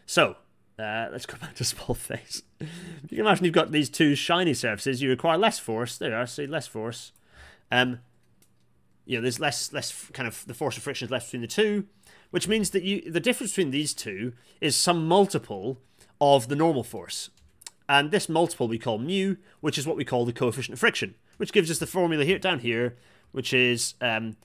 [0.07, 0.37] so
[0.79, 2.43] uh, let's go back to small face.
[2.61, 2.67] you
[3.09, 5.03] can imagine you've got these two shiny surfaces.
[5.03, 5.99] You require less force.
[5.99, 6.27] There you are.
[6.27, 7.13] See, less force.
[7.73, 8.01] Um,
[9.05, 11.49] you know, there's less less kind of the force of friction is less between the
[11.49, 11.87] two,
[12.31, 15.79] which means that you the difference between these two is some multiple
[16.21, 17.31] of the normal force.
[17.89, 21.17] And this multiple we call mu, which is what we call the coefficient of friction,
[21.39, 22.97] which gives us the formula here down here,
[23.33, 24.37] which is um,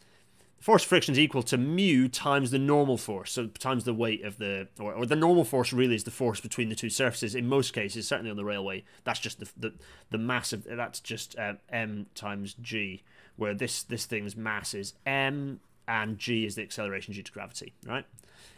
[0.60, 4.40] force friction is equal to mu times the normal force, so times the weight of
[4.40, 7.36] the, or, or, the normal force really is the force between the two surfaces.
[7.36, 9.74] In most cases, certainly on the railway, that's just the the,
[10.10, 13.04] the mass of, that's just uh, m times g,
[13.36, 17.74] where this this thing's mass is m and g is the acceleration due to gravity.
[17.86, 18.06] Right?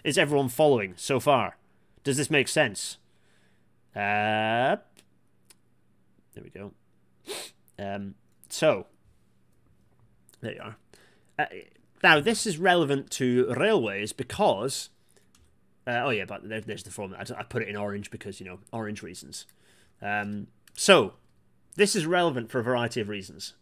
[0.04, 1.58] Is everyone following so far?
[2.04, 2.98] Does this make sense?
[3.96, 4.78] Uh,
[6.34, 6.72] there we go.
[7.80, 8.16] Um,
[8.50, 8.88] so,
[10.42, 10.76] there you are.
[11.40, 11.46] Uh,
[12.04, 14.90] now, this is relevant to railways because.
[15.86, 17.24] Uh, oh, yeah, but there, there's the formula.
[17.28, 19.46] I, I, put it in orange because, you know, orange reasons.
[20.02, 21.14] Um, so,
[21.76, 23.54] this is relevant for a variety of reasons.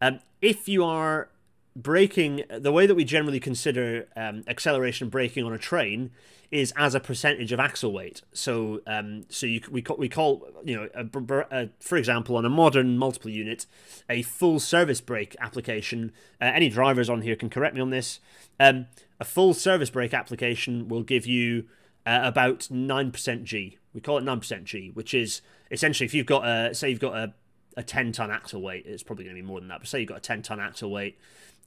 [0.00, 1.28] Um, if you are
[1.76, 6.10] braking, the way that we generally consider um, acceleration braking on a train
[6.50, 8.22] is as a percentage of axle weight.
[8.32, 12.44] So, um, so you, we call, we call you know, a, a, for example, on
[12.44, 13.66] a modern multiple unit,
[14.08, 16.12] a full service brake application.
[16.40, 18.20] Uh, any drivers on here can correct me on this.
[18.58, 18.86] Um,
[19.20, 21.64] a full service brake application will give you
[22.06, 23.78] uh, about nine percent G.
[23.92, 27.00] We call it nine percent G, which is essentially if you've got a say you've
[27.00, 27.34] got a
[27.76, 30.00] a 10 ton axle weight, it's probably going to be more than that, but say
[30.00, 31.18] you've got a 10 ton axle weight,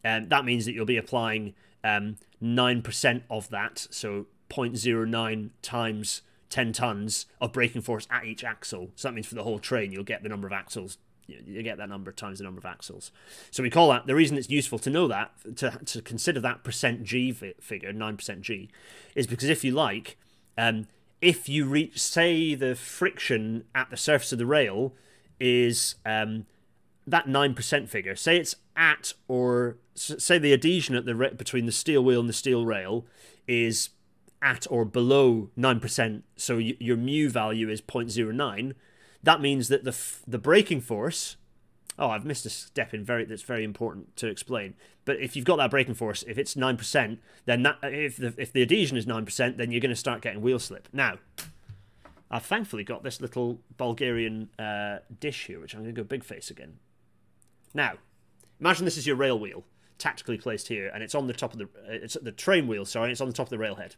[0.03, 6.73] um, that means that you'll be applying um, 9% of that, so 0.09 times 10
[6.73, 8.89] tons of braking force at each axle.
[8.95, 10.97] So that means for the whole train, you'll get the number of axles.
[11.27, 13.11] You get that number times the number of axles.
[13.51, 16.63] So we call that the reason it's useful to know that to to consider that
[16.63, 18.67] percent G figure, nine percent G,
[19.13, 20.17] is because if you like,
[20.57, 20.87] um,
[21.21, 24.95] if you reach say the friction at the surface of the rail
[25.39, 26.47] is um,
[27.09, 28.15] that nine percent figure.
[28.15, 32.33] Say it's at or say the adhesion at the between the steel wheel and the
[32.33, 33.05] steel rail
[33.47, 33.89] is
[34.41, 38.73] at or below 9%, so your mu value is 0.09,
[39.21, 39.95] that means that the
[40.25, 41.35] the braking force
[41.97, 45.43] oh I've missed a step in very that's very important to explain but if you've
[45.43, 49.05] got that braking force if it's 9% then that if the if the adhesion is
[49.05, 51.17] 9% then you're going to start getting wheel slip now
[52.31, 56.23] I've thankfully got this little Bulgarian uh, dish here, which I'm going to go big
[56.23, 56.77] face again.
[57.73, 57.93] Now,
[58.59, 59.63] imagine this is your rail wheel,
[59.97, 62.85] tactically placed here, and it's on the top of the uh, it's the train wheel.
[62.85, 63.95] Sorry, it's on the top of the railhead.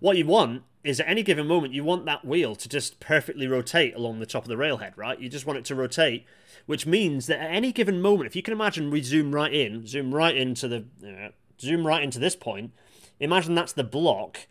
[0.00, 3.46] What you want is at any given moment, you want that wheel to just perfectly
[3.46, 5.18] rotate along the top of the railhead, right?
[5.18, 6.26] You just want it to rotate,
[6.66, 9.86] which means that at any given moment, if you can imagine, we zoom right in,
[9.86, 11.28] zoom right into the, uh,
[11.60, 12.72] zoom right into this point.
[13.20, 14.46] Imagine that's the block.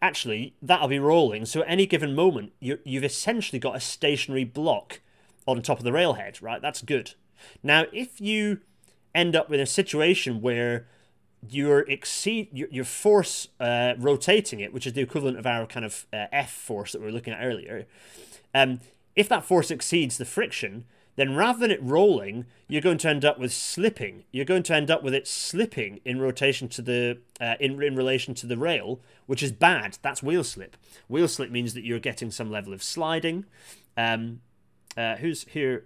[0.00, 1.44] Actually, that'll be rolling.
[1.44, 5.00] So at any given moment, you, you've essentially got a stationary block
[5.46, 6.60] on top of the railhead, right?
[6.60, 7.14] That's good.
[7.62, 8.60] Now, if you
[9.14, 10.86] end up in a situation where
[11.48, 15.84] you're exceed your, your force uh, rotating it, which is the equivalent of our kind
[15.84, 17.86] of uh, F force that we were looking at earlier.
[18.54, 18.80] Um,
[19.14, 20.84] if that force exceeds the friction,
[21.16, 24.24] then rather than it rolling, you're going to end up with slipping.
[24.30, 27.96] You're going to end up with it slipping in rotation to the uh, in in
[27.96, 29.98] relation to the rail, which is bad.
[30.02, 30.76] That's wheel slip.
[31.08, 33.46] Wheel slip means that you're getting some level of sliding.
[33.96, 34.40] Um,
[34.96, 35.84] uh, who's here?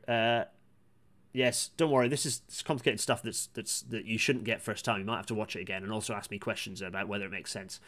[1.33, 2.09] Yes, don't worry.
[2.09, 4.99] This is complicated stuff that's that's that you shouldn't get first time.
[4.99, 7.31] You might have to watch it again and also ask me questions about whether it
[7.31, 7.79] makes sense.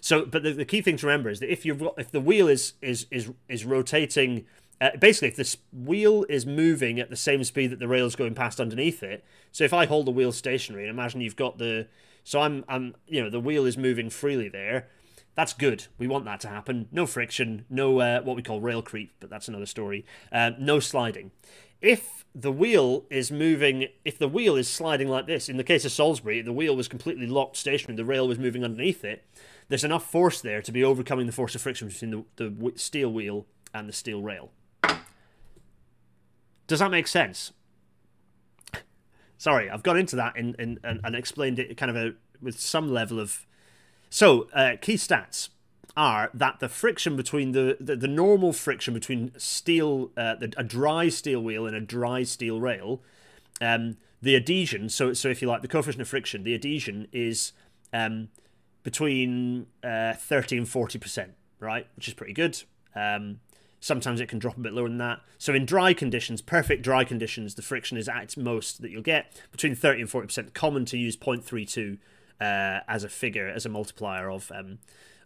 [0.00, 2.20] So, but the, the key thing to remember is that if you've got, if the
[2.20, 4.46] wheel is is is is rotating,
[4.80, 8.34] uh, basically if this wheel is moving at the same speed that the rail's going
[8.34, 9.22] past underneath it.
[9.52, 11.88] So if I hold the wheel stationary and imagine you've got the
[12.24, 14.88] so I'm I'm you know the wheel is moving freely there.
[15.34, 15.88] That's good.
[15.98, 16.88] We want that to happen.
[16.90, 20.06] No friction, no uh, what we call rail creep, but that's another story.
[20.32, 21.30] Uh, no sliding
[21.80, 25.86] if the wheel is moving, if the wheel is sliding like this, in the case
[25.86, 29.24] of Salisbury, the wheel was completely locked stationary, the rail was moving underneath it,
[29.68, 33.10] there's enough force there to be overcoming the force of friction between the, the steel
[33.10, 34.50] wheel and the steel rail.
[36.66, 37.52] Does that make sense?
[39.38, 42.92] Sorry, I've got into that in, and, and explained it kind of a, with some
[42.92, 43.46] level of.
[44.10, 45.48] So, uh, key stats
[45.96, 50.64] are that the friction between the, the, the normal friction between steel, uh, the, a
[50.64, 53.00] dry steel wheel and a dry steel rail,
[53.60, 57.52] um, the adhesion, so, so if you like, the coefficient of friction, the adhesion is
[57.92, 58.28] um,
[58.82, 61.30] between uh, 30 and 40%,
[61.60, 61.86] right?
[61.96, 62.62] Which is pretty good.
[62.94, 63.40] Um,
[63.80, 65.20] sometimes it can drop a bit lower than that.
[65.38, 69.02] So in dry conditions, perfect dry conditions, the friction is at its most that you'll
[69.02, 70.54] get between 30 and 40%.
[70.54, 71.98] Common to use 0.32
[72.40, 74.78] uh, as a figure, as a multiplier of um,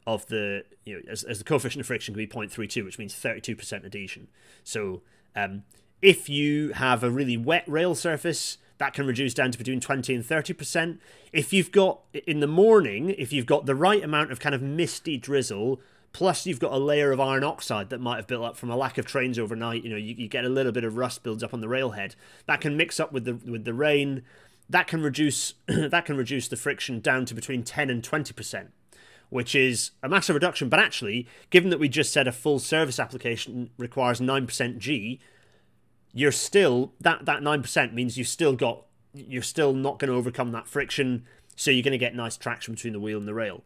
[0.07, 3.15] of the you know as, as the coefficient of friction can be 0.32 which means
[3.15, 4.29] 32% adhesion.
[4.65, 5.03] So
[5.37, 5.65] um,
[6.03, 10.15] if you have a really wet rail surface that can reduce down to between 20
[10.15, 10.99] and 30%
[11.33, 14.63] if you've got in the morning if you've got the right amount of kind of
[14.63, 15.81] misty drizzle
[16.13, 18.77] plus you've got a layer of iron oxide that might have built up from a
[18.77, 21.43] lack of trains overnight you know you, you get a little bit of rust builds
[21.43, 24.23] up on the railhead that can mix up with the with the rain.
[24.69, 28.69] That can reduce that can reduce the friction down to between 10 and 20%
[29.31, 30.69] which is a massive reduction.
[30.69, 35.21] But actually, given that we just said a full service application requires 9% G,
[36.12, 40.53] you're still that that 9% means you've still got you're still not going to overcome
[40.53, 41.25] that friction,
[41.57, 43.64] so you're going to get nice traction between the wheel and the rail.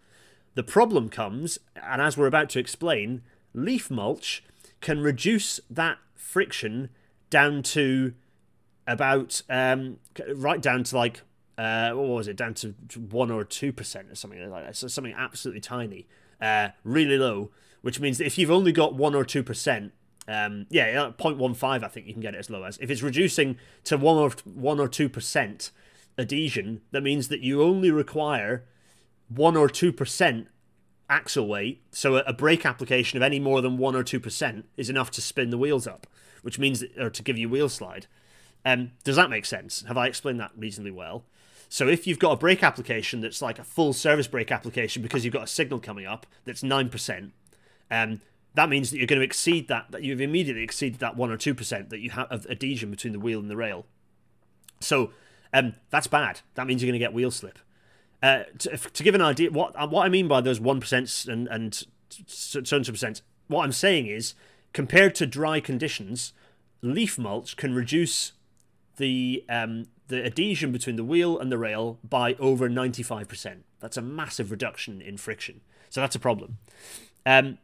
[0.55, 3.22] The problem comes, and as we're about to explain,
[3.53, 4.42] leaf mulch
[4.81, 6.90] can reduce that friction
[7.29, 8.14] down to
[8.87, 9.98] about um,
[10.35, 11.22] right down to like
[11.57, 12.75] uh, what was it down to
[13.11, 14.77] one or two percent or something like that.
[14.77, 16.07] So something absolutely tiny,
[16.40, 17.51] uh, really low.
[17.83, 19.93] Which means that if you've only got one or two percent,
[20.27, 22.79] um, yeah, 0.15, I think you can get it as low as.
[22.79, 25.71] If it's reducing to one or one or two percent
[26.17, 28.64] adhesion, that means that you only require
[29.29, 30.49] one or two percent
[31.11, 31.83] axle weight.
[31.90, 35.11] So a, a brake application of any more than one or two percent is enough
[35.12, 36.07] to spin the wheels up,
[36.43, 38.07] which means that, or to give you wheel slide.
[38.64, 39.85] Um, does that make sense?
[39.87, 41.25] Have I explained that reasonably well?
[41.68, 45.24] So if you've got a brake application that's like a full service brake application because
[45.24, 47.31] you've got a signal coming up that's 9%,
[47.90, 48.20] um,
[48.55, 51.37] that means that you're going to exceed that, that you've immediately exceeded that 1 or
[51.37, 53.87] 2% that you have of adhesion between the wheel and the rail.
[54.81, 55.11] So
[55.53, 56.40] um, that's bad.
[56.55, 57.59] That means you're going to get wheel slip.
[58.22, 61.85] Uh, to, to, give an idea, what what I mean by those 1% and, and
[62.27, 64.35] so and so percent, what I'm saying is
[64.72, 66.33] compared to dry conditions,
[66.81, 68.33] leaf mulch can reduce
[68.96, 73.59] the um, the adhesion between the wheel and the rail by over 95%.
[73.81, 75.61] That's a massive reduction in friction.
[75.90, 76.59] So that's a problem.
[77.25, 77.59] Um,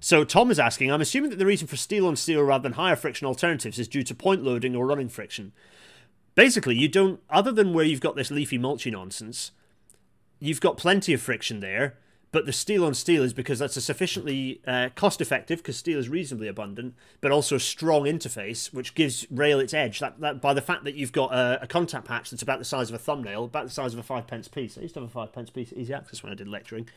[0.00, 2.72] so Tom is asking, I'm assuming that the reason for steel on steel rather than
[2.72, 5.52] higher friction alternatives is due to point loading or running friction.
[6.34, 9.52] Basically, you don't, other than where you've got this leafy mulchy nonsense,
[10.40, 11.96] you've got plenty of friction there
[12.32, 15.98] but the steel on steel is because that's a sufficiently uh, cost effective because steel
[15.98, 20.00] is reasonably abundant, but also a strong interface which gives rail its edge.
[20.00, 22.64] That, that by the fact that you've got a, a, contact patch that's about the
[22.64, 24.78] size of a thumbnail, about the size of a five pence piece.
[24.78, 26.88] I used to have a five pence piece at Easy Access when I did lecturing.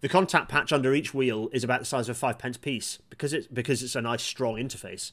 [0.00, 2.98] the contact patch under each wheel is about the size of a five pence piece
[3.08, 5.12] because it's because it's a nice strong interface.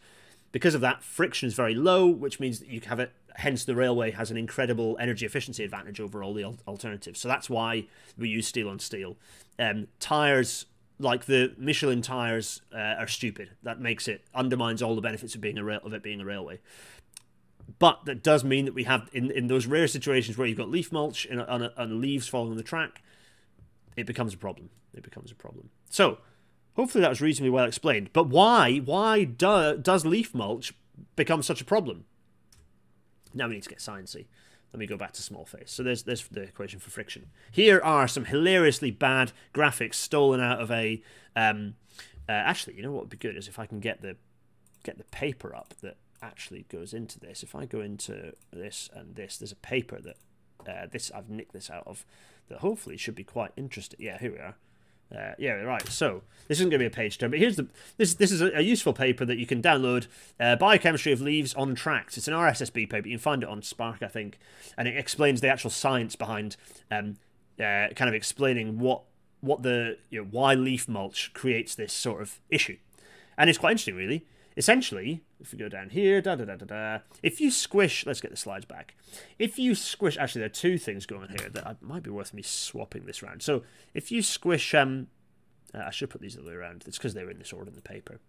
[0.52, 3.12] Because of that, friction is very low, which means that you have it.
[3.36, 7.20] Hence, the railway has an incredible energy efficiency advantage over all the alternatives.
[7.20, 7.86] So that's why
[8.18, 9.18] we use steel on steel.
[9.58, 10.66] Um, tires
[11.00, 13.52] like the Michelin tires uh, are stupid.
[13.64, 16.26] That makes it undermines all the benefits of being a rail of it being a
[16.26, 16.60] railway.
[17.78, 20.70] But that does mean that we have in in those rare situations where you've got
[20.70, 23.02] leaf mulch and, and, and leaves falling on the track,
[23.96, 24.70] it becomes a problem.
[24.94, 25.70] It becomes a problem.
[25.90, 26.18] So
[26.76, 28.10] hopefully that was reasonably well explained.
[28.12, 30.74] But why why do, does leaf mulch
[31.16, 32.06] become such a problem?
[33.34, 34.28] Now we need to get sciencey.
[34.74, 35.72] Let me go back to small face.
[35.72, 37.28] So there's there's the equation for friction.
[37.52, 41.02] Here are some hilariously bad graphics stolen out of a.
[41.36, 41.76] Um,
[42.28, 44.16] uh, actually, you know what would be good is if I can get the
[44.84, 47.42] get the paper up that actually goes into this.
[47.42, 50.18] If I go into this and this, there's a paper that
[50.68, 52.06] uh, this I've nicked this out of
[52.48, 54.00] that hopefully should be quite interesting.
[54.02, 54.56] Yeah, here we are.
[55.16, 55.88] Uh, yeah, right.
[55.90, 57.68] So this isn't going to be a page turn, but here's the
[57.98, 60.08] this this is a, a useful paper that you can download.
[60.40, 62.18] Uh, Biochemistry of leaves on tracks.
[62.18, 63.08] It's an RSSB paper.
[63.08, 64.38] You can find it on Spark, I think,
[64.78, 66.58] and it explains the actual science behind,
[66.92, 67.18] um,
[67.60, 69.02] uh, kind of explaining what
[69.42, 72.78] what the you know why leaf mulch creates this sort of issue,
[73.38, 74.26] and it's quite interesting, really.
[74.58, 78.22] Essentially, if we go down here, da da da da da, if you squish, let's
[78.22, 78.96] get the slides back.
[79.38, 82.34] If you squish, actually, there are two things going on here that might be worth
[82.34, 83.42] me swapping this around.
[83.42, 85.08] So if you squish, um,
[85.74, 86.84] uh, I should put these the other way around.
[86.88, 88.20] It's because they were in this order in the paper.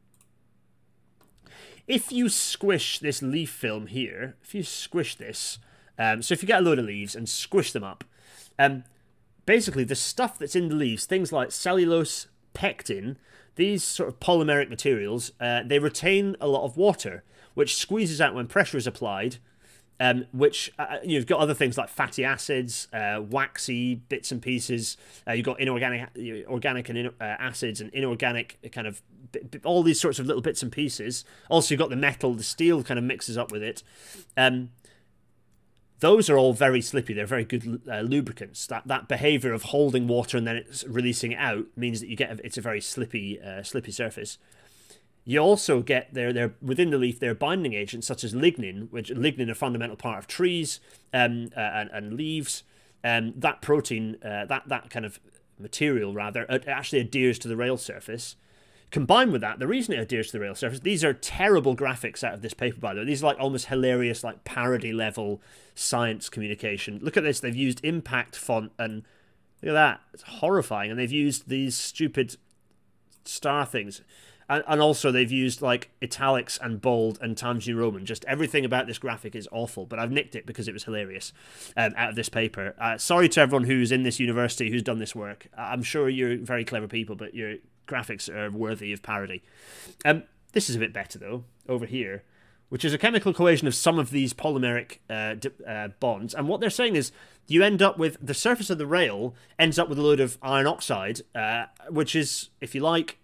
[1.87, 5.59] If you squish this leaf film here, if you squish this,
[5.99, 8.05] um, so if you get a load of leaves and squish them up,
[8.59, 8.85] um,
[9.47, 13.19] basically the stuff that's in the leaves, things like cellulose, pectin,
[13.57, 17.23] these sort of polymeric materials, uh, they retain a lot of water,
[17.55, 19.37] which squeezes out when pressure is applied.
[20.03, 24.41] Um, which uh, uh you've got other things like fatty acids, uh, waxy bits and
[24.41, 24.97] pieces.
[25.29, 26.09] Uh, you've got inorganic,
[26.49, 29.03] organic and in, uh, acids and inorganic kind of
[29.65, 31.25] all these sorts of little bits and pieces.
[31.49, 33.83] Also, you've got the metal, the steel kind of mixes up with it.
[34.37, 34.71] Um,
[36.01, 37.13] those are all very slippy.
[37.15, 38.67] They're very good uh, lubricants.
[38.67, 42.17] That that behavior of holding water and then it's releasing it out means that you
[42.17, 44.39] get a, it's a very slippy uh, slippy surface.
[45.25, 48.91] You also get there there within the leaf there are binding agents such as lignin,
[48.91, 50.81] which lignin a fundamental part of trees
[51.13, 52.65] um, uh, and, and leaves.
[53.03, 55.21] Um, that protein, uh, that that kind of
[55.59, 58.37] material rather, it actually adheres to the rail surface.
[58.91, 62.25] Combined with that, the reason it adheres to the rail surface, these are terrible graphics
[62.25, 63.07] out of this paper, by the way.
[63.07, 65.41] These are like almost hilarious, like parody level
[65.77, 66.99] science communication.
[67.01, 67.39] Look at this.
[67.39, 69.05] They've used impact font and
[69.63, 70.01] look at that.
[70.13, 70.91] It's horrifying.
[70.91, 72.37] And they've used these stupid
[73.25, 74.03] star things.
[74.49, 78.05] And, and also they've used like italics and bold and Times New Roman.
[78.05, 81.33] Just everything about this graphic is awful, but I've nicked it because it was hilarious
[81.77, 82.75] um, out of this paper.
[82.77, 85.47] Uh, sorry to everyone who's in this university who's done this work.
[85.57, 87.59] I'm sure you're very clever people, but you're
[87.91, 89.43] graphics are worthy of parody.
[90.05, 90.23] Um,
[90.53, 92.23] this is a bit better though, over here,
[92.69, 95.35] which is a chemical equation of some of these polymeric uh,
[95.69, 96.35] uh, bonds.
[96.35, 97.13] And what they're saying is
[97.47, 100.39] you end up with the surface of the rail ends up with a load of
[100.43, 103.19] iron oxide, uh, which is, if you like,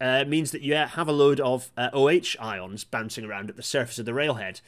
[0.00, 3.98] uh, means that you have a load of OH ions bouncing around at the surface
[3.98, 4.60] of the railhead.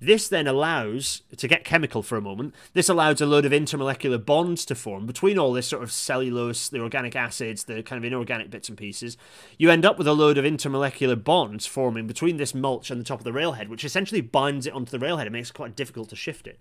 [0.00, 4.24] This then allows, to get chemical for a moment, this allows a load of intermolecular
[4.24, 8.04] bonds to form between all this sort of cellulose, the organic acids, the kind of
[8.04, 9.18] inorganic bits and pieces.
[9.58, 13.04] You end up with a load of intermolecular bonds forming between this mulch and the
[13.04, 15.76] top of the railhead, which essentially binds it onto the railhead and makes it quite
[15.76, 16.58] difficult to shift it.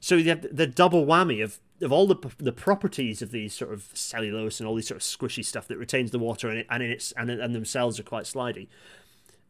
[0.00, 3.72] So you have the double whammy of, of all the the properties of these sort
[3.72, 6.66] of cellulose and all these sort of squishy stuff that retains the water and it,
[6.68, 8.68] and its and, and themselves are quite slidey.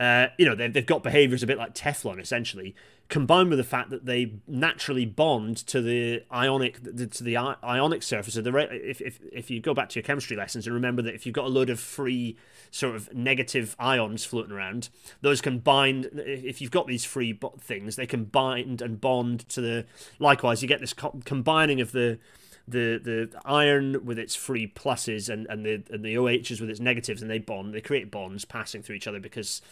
[0.04, 2.74] Uh, you know, they've, they've got behaviors a bit like Teflon, essentially,
[3.08, 8.36] combined with the fact that they naturally bond to the ionic to the ionic surface.
[8.36, 8.54] Of the
[8.90, 11.34] if, if if you go back to your chemistry lessons and remember that if you've
[11.34, 12.36] got a load of free
[12.70, 14.88] sort of negative ions floating around
[15.20, 19.60] those can bind if you've got these free things they can bind and bond to
[19.60, 19.86] the
[20.18, 22.18] likewise you get this co combining of the
[22.66, 26.80] the the iron with its free pluses and, and the and the OHs with its
[26.80, 29.62] negatives and they bond they create bonds passing through each other because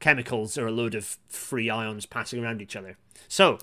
[0.00, 2.96] chemicals are a load of free ions passing around each other.
[3.26, 3.58] So,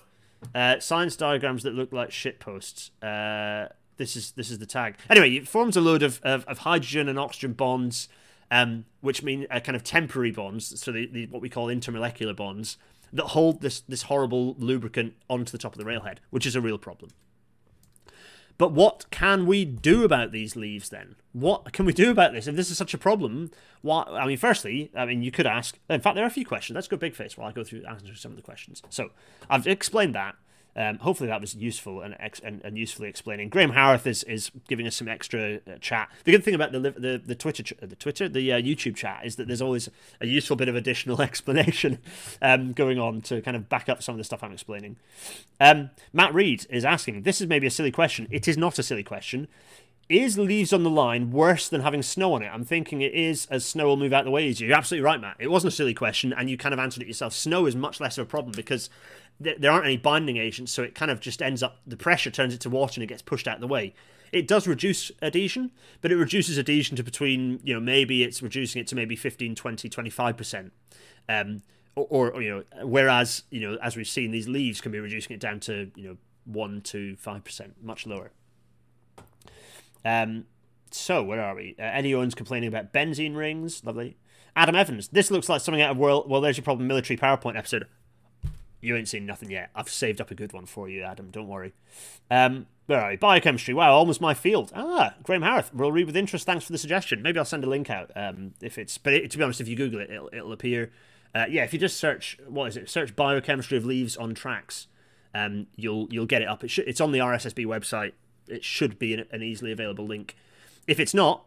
[0.54, 2.90] uh, science diagrams that look like shit posts.
[3.02, 4.96] Uh, this is this is the tag.
[5.08, 8.08] Anyway, it forms a load of, of, of hydrogen and oxygen bonds,
[8.50, 10.78] um, which mean uh, kind of temporary bonds.
[10.80, 12.76] So the, the what we call intermolecular bonds
[13.12, 16.60] that hold this this horrible lubricant onto the top of the railhead, which is a
[16.60, 17.10] real problem.
[18.58, 21.16] But what can we do about these leaves then?
[21.32, 22.46] What can we do about this?
[22.46, 23.50] If this is such a problem,
[23.82, 24.08] what?
[24.08, 25.78] I mean, firstly, I mean, you could ask.
[25.90, 26.74] In fact, there are a few questions.
[26.74, 28.82] Let's go big face while I go through answering some of the questions.
[28.88, 29.10] So,
[29.50, 30.36] I've explained that.
[30.76, 33.48] Um, hopefully that was useful and, ex- and, and usefully explaining.
[33.48, 36.10] Graham Howarth is, is giving us some extra uh, chat.
[36.24, 39.36] The good thing about the the, the Twitter the Twitter the uh, YouTube chat is
[39.36, 39.88] that there's always
[40.20, 41.98] a useful bit of additional explanation
[42.42, 44.96] um, going on to kind of back up some of the stuff I'm explaining.
[45.60, 47.22] Um, Matt Reed is asking.
[47.22, 48.28] This is maybe a silly question.
[48.30, 49.48] It is not a silly question.
[50.08, 52.46] Is leaves on the line worse than having snow on it?
[52.46, 54.68] I'm thinking it is, as snow will move out the way easier.
[54.68, 55.36] You're absolutely right, Matt.
[55.40, 57.32] It wasn't a silly question, and you kind of answered it yourself.
[57.32, 58.88] Snow is much less of a problem because
[59.40, 62.54] there aren't any binding agents, so it kind of just ends up the pressure turns
[62.54, 63.94] it to water and it gets pushed out of the way.
[64.32, 68.80] It does reduce adhesion, but it reduces adhesion to between, you know, maybe it's reducing
[68.80, 70.70] it to maybe 15, 20, 25%.
[71.28, 71.62] Um,
[71.96, 75.34] or, or, you know, whereas, you know, as we've seen, these leaves can be reducing
[75.34, 78.30] it down to, you know, 1 to 5%, much lower.
[80.06, 80.46] Um,
[80.92, 81.74] so, where are we?
[81.78, 83.84] Uh, Eddie Owens complaining about benzene rings.
[83.84, 84.16] Lovely.
[84.54, 85.08] Adam Evans.
[85.08, 86.30] This looks like something out of World.
[86.30, 86.86] Well, there's your problem.
[86.86, 87.86] Military PowerPoint episode.
[88.80, 89.70] You ain't seen nothing yet.
[89.74, 91.30] I've saved up a good one for you, Adam.
[91.30, 91.74] Don't worry.
[92.30, 93.16] Um, where are we?
[93.16, 93.74] Biochemistry.
[93.74, 94.70] Wow, almost my field.
[94.76, 95.70] Ah, Graham Harris.
[95.74, 96.46] We'll read with interest.
[96.46, 97.20] Thanks for the suggestion.
[97.20, 98.12] Maybe I'll send a link out.
[98.14, 100.92] Um, if it's, but it, to be honest, if you Google it, it'll, it'll appear.
[101.34, 102.88] Uh, yeah, if you just search what is it?
[102.88, 104.86] Search biochemistry of leaves on tracks.
[105.34, 106.62] Um, you'll you'll get it up.
[106.62, 108.12] It it's on the RSSB website.
[108.48, 110.36] It should be an, an easily available link.
[110.86, 111.44] If it's not,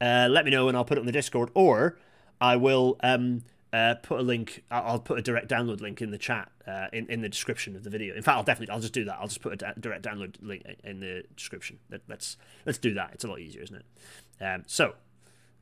[0.00, 1.98] uh, let me know and I'll put it on the Discord, or
[2.40, 4.64] I will um, uh, put a link.
[4.70, 7.84] I'll put a direct download link in the chat uh, in in the description of
[7.84, 8.14] the video.
[8.14, 9.18] In fact, I'll definitely I'll just do that.
[9.20, 11.78] I'll just put a direct download link in the description.
[11.90, 12.36] Let, us let's,
[12.66, 13.10] let's do that.
[13.12, 14.44] It's a lot easier, isn't it?
[14.44, 14.94] Um, so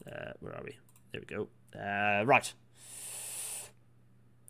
[0.06, 0.78] uh, where are we?
[1.12, 1.48] There we go.
[1.78, 2.52] Uh, right.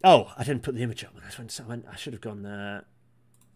[0.05, 1.12] Oh, I didn't put the image up.
[1.16, 1.61] I went.
[1.61, 2.47] I, went, I should have gone.
[2.47, 2.83] Uh,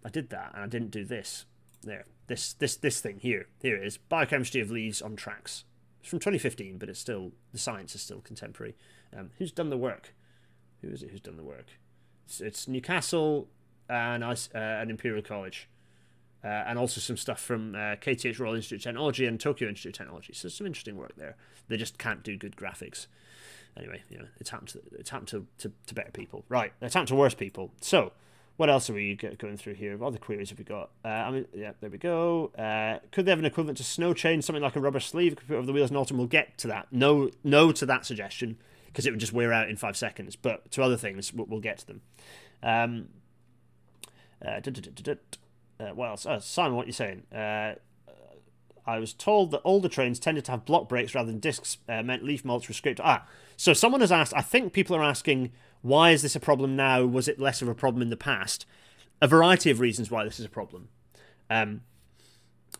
[0.05, 1.45] I did that, and I didn't do this.
[1.83, 3.49] There, this this this thing here.
[3.61, 3.99] Here it is.
[3.99, 5.65] Biochemistry of leaves on tracks.
[6.01, 8.75] It's from 2015, but it's still the science is still contemporary.
[9.17, 10.15] Um, who's done the work?
[10.81, 11.67] Who is it who's done the work?
[12.27, 13.49] It's, it's Newcastle
[13.89, 15.69] and, uh, and Imperial College.
[16.45, 19.95] Uh, and also some stuff from uh, KTH Royal Institute of Technology and Tokyo Institute
[19.95, 20.33] of Technology.
[20.33, 21.37] So some interesting work there.
[21.69, 23.07] They just can't do good graphics.
[23.77, 26.45] Anyway, you know, it's happened to it's happened to, to, to better people.
[26.49, 27.71] Right, it's happened to worse people.
[27.81, 28.13] So,
[28.63, 29.97] what else are we going through here?
[29.97, 30.91] What other queries have we got?
[31.05, 32.53] Uh, I mean, yeah, there we go.
[32.57, 35.49] Uh, could they have an equivalent to snow chain, something like a rubber sleeve could
[35.49, 36.17] put over the wheels and autumn?
[36.17, 36.87] We'll get to that.
[36.93, 40.37] No, no to that suggestion because it would just wear out in five seconds.
[40.37, 42.03] But to other things, we'll, we'll get to them.
[42.63, 43.09] Um,
[44.47, 46.25] uh, uh, what else?
[46.25, 47.25] Oh, Simon, what are you saying?
[47.35, 47.75] Uh,
[48.87, 52.05] I was told that older trains tended to have block brakes rather than discs, uh,
[52.05, 53.01] meant leaf mulch was scraped.
[53.03, 55.51] Ah, so someone has asked, I think people are asking,
[55.83, 57.05] why is this a problem now?
[57.05, 58.65] Was it less of a problem in the past?
[59.21, 60.89] A variety of reasons why this is a problem.
[61.51, 61.83] Um,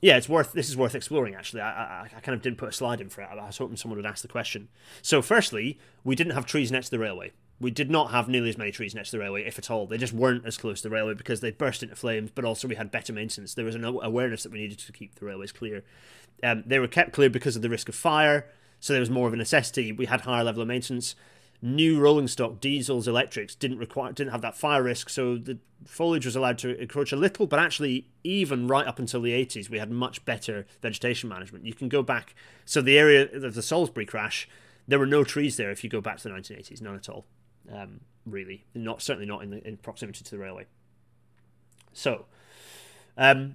[0.01, 0.53] yeah, it's worth.
[0.53, 1.35] This is worth exploring.
[1.35, 3.29] Actually, I, I, I, kind of didn't put a slide in for it.
[3.31, 4.69] I was hoping someone would ask the question.
[5.03, 7.33] So, firstly, we didn't have trees next to the railway.
[7.61, 9.87] We did not have nearly as many trees next to the railway, if at all.
[9.87, 12.33] They just weren't as close to the railway because they burst into flames.
[12.35, 13.55] But also, we had better maintenance.
[13.55, 15.85] There was an awareness that we needed to keep the railways clear.
[16.43, 18.49] Um, they were kept clear because of the risk of fire.
[18.81, 19.93] So there was more of a necessity.
[19.93, 21.15] We had higher level of maintenance
[21.63, 26.27] new rolling stock diesels, electrics didn't require didn't have that fire risk, so the foliage
[26.27, 27.47] was allowed to encroach a little.
[27.47, 31.65] But actually, even right up until the 80s, we had much better vegetation management.
[31.65, 32.35] You can go back.
[32.65, 34.49] So the area of the Salisbury crash,
[34.89, 35.71] there were no trees there.
[35.71, 37.25] If you go back to the 1980s, none at all.
[37.73, 40.67] Um, really, not certainly not in the in proximity to the railway.
[41.93, 42.27] So,
[43.17, 43.55] um,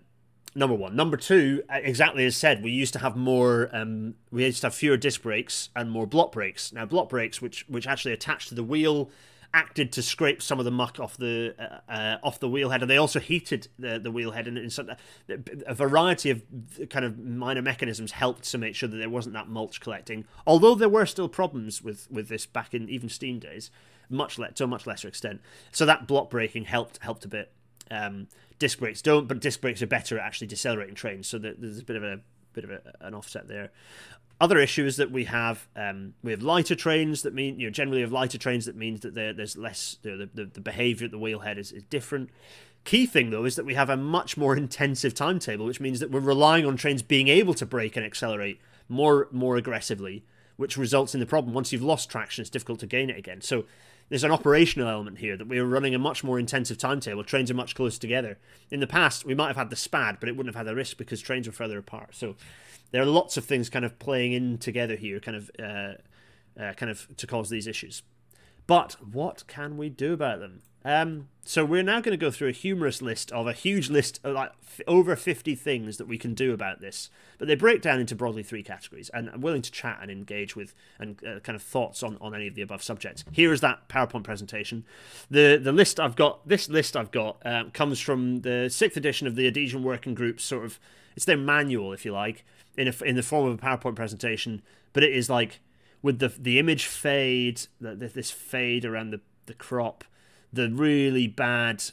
[0.58, 0.96] number one.
[0.96, 3.70] Number two, exactly as said, we used to have more.
[3.72, 6.74] Um, we used to have fewer disc brakes and more block brakes.
[6.74, 9.10] Now, block brakes, which which actually attached to the wheel,
[9.54, 12.82] acted to scrape some of the muck off the uh, uh, off the wheel head,
[12.82, 14.98] and they also heated the the wheel head, and, and
[15.66, 16.42] a variety of
[16.90, 20.26] kind of minor mechanisms helped to make sure that there wasn't that mulch collecting.
[20.46, 23.70] Although there were still problems with with this back in even steam days,
[24.10, 25.40] much le- to a much lesser extent.
[25.72, 27.52] So that block braking helped helped a bit.
[27.90, 28.28] Um,
[28.60, 31.84] disc brakes don't, but disc brakes are better at actually decelerating trains, so there's a
[31.84, 32.20] bit of a
[32.54, 33.72] bit of a, an offset there.
[34.40, 37.72] Other issue is that we have um, we have lighter trains that mean you know
[37.72, 41.20] generally have lighter trains that means that there's less the, the the behaviour at the
[41.20, 42.30] wheelhead is, is different.
[42.84, 46.12] Key thing though is that we have a much more intensive timetable, which means that
[46.12, 50.24] we're relying on trains being able to brake and accelerate more more aggressively,
[50.56, 53.42] which results in the problem once you've lost traction, it's difficult to gain it again.
[53.42, 53.66] So
[54.10, 57.24] there's an operational element here that we are running a much more intensive timetable.
[57.24, 58.38] Trains are much closer together.
[58.72, 60.76] In the past, we might have had the SPAD, but it wouldn't have had the
[60.76, 62.16] risk because trains were further apart.
[62.16, 62.36] So
[62.92, 66.74] there are lots of things kind of playing in together here, kind of, uh, uh,
[66.74, 68.02] kind of to cause these issues.
[68.66, 70.62] But what can we do about them?
[70.88, 74.22] Um, so we're now going to go through a humorous list of a huge list
[74.24, 74.54] of like
[74.88, 77.10] over 50 things that we can do about this.
[77.38, 79.10] But they break down into broadly three categories.
[79.14, 82.34] And I'm willing to chat and engage with and uh, kind of thoughts on, on
[82.34, 83.26] any of the above subjects.
[83.34, 84.86] Here is that PowerPoint presentation.
[85.30, 89.28] The the list I've got, this list I've got, um, comes from the sixth edition
[89.28, 90.80] of the Adhesion Working Group sort of,
[91.18, 92.46] it's their manual, if you like,
[92.78, 94.62] in, a, in the form of a PowerPoint presentation.
[94.94, 95.60] But it is like
[96.02, 100.06] with the the image fade, the, this fade around the, the crop
[100.58, 101.84] the really bad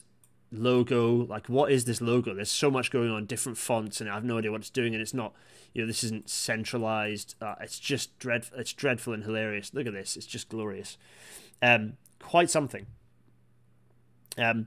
[0.51, 1.25] logo.
[1.27, 2.35] Like, what is this logo?
[2.35, 4.95] There's so much going on, different fonts, and I have no idea what it's doing.
[4.95, 5.33] And it's not,
[5.73, 7.37] you know, this isn't centralized.
[7.41, 8.59] Uh, it's just dreadful.
[8.59, 9.73] It's dreadful and hilarious.
[9.75, 10.17] Look at this.
[10.17, 10.99] It's just glorious.
[11.63, 12.87] Um, quite something.
[14.37, 14.67] Um,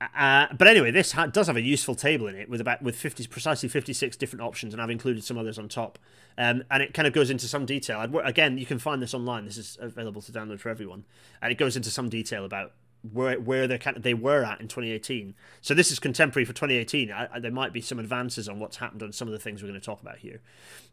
[0.00, 2.94] uh, but anyway, this ha- does have a useful table in it with about with
[2.94, 5.98] fifty precisely fifty six different options, and I've included some others on top.
[6.38, 7.98] Um, and it kind of goes into some detail.
[7.98, 9.44] I'd, again, you can find this online.
[9.44, 11.04] This is available to download for everyone,
[11.42, 12.72] and it goes into some detail about
[13.02, 15.34] where where they kind of, they were at in 2018.
[15.60, 17.12] So this is contemporary for 2018.
[17.12, 19.62] I, I, there might be some advances on what's happened on some of the things
[19.62, 20.40] we're going to talk about here,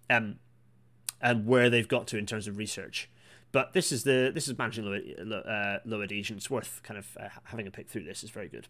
[0.09, 0.39] um,
[1.21, 3.09] and where they've got to in terms of research.
[3.51, 6.37] But this is the this is managing low, uh, low adhesion.
[6.37, 8.23] It's worth kind of uh, having a pick through this.
[8.23, 8.67] It's very good.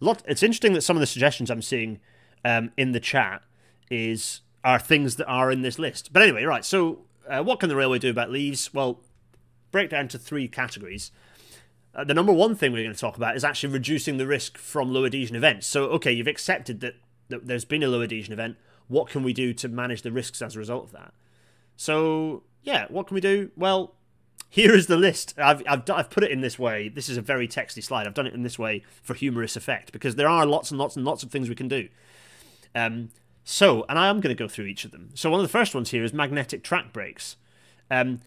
[0.00, 0.22] Lot.
[0.26, 2.00] It's interesting that some of the suggestions I'm seeing
[2.44, 3.42] um, in the chat
[3.90, 6.12] is are things that are in this list.
[6.12, 6.64] But anyway, right.
[6.64, 8.72] So uh, what can the railway do about leaves?
[8.74, 9.00] Well,
[9.70, 11.10] break down to three categories
[11.94, 14.58] uh, the number one thing we're going to talk about is actually reducing the risk
[14.58, 15.66] from low adhesion events.
[15.66, 16.96] So, okay, you've accepted that,
[17.28, 18.56] that there's been a low adhesion event.
[18.88, 21.14] What can we do to manage the risks as a result of that?
[21.76, 23.50] So, yeah, what can we do?
[23.56, 23.94] Well,
[24.50, 25.34] here is the list.
[25.38, 26.88] I've, I've, I've put it in this way.
[26.88, 28.06] This is a very texty slide.
[28.06, 30.96] I've done it in this way for humorous effect because there are lots and lots
[30.96, 31.88] and lots of things we can do.
[32.74, 33.10] Um,
[33.44, 35.10] so, and I am going to go through each of them.
[35.14, 37.36] So, one of the first ones here is magnetic track brakes.
[37.90, 38.20] Um,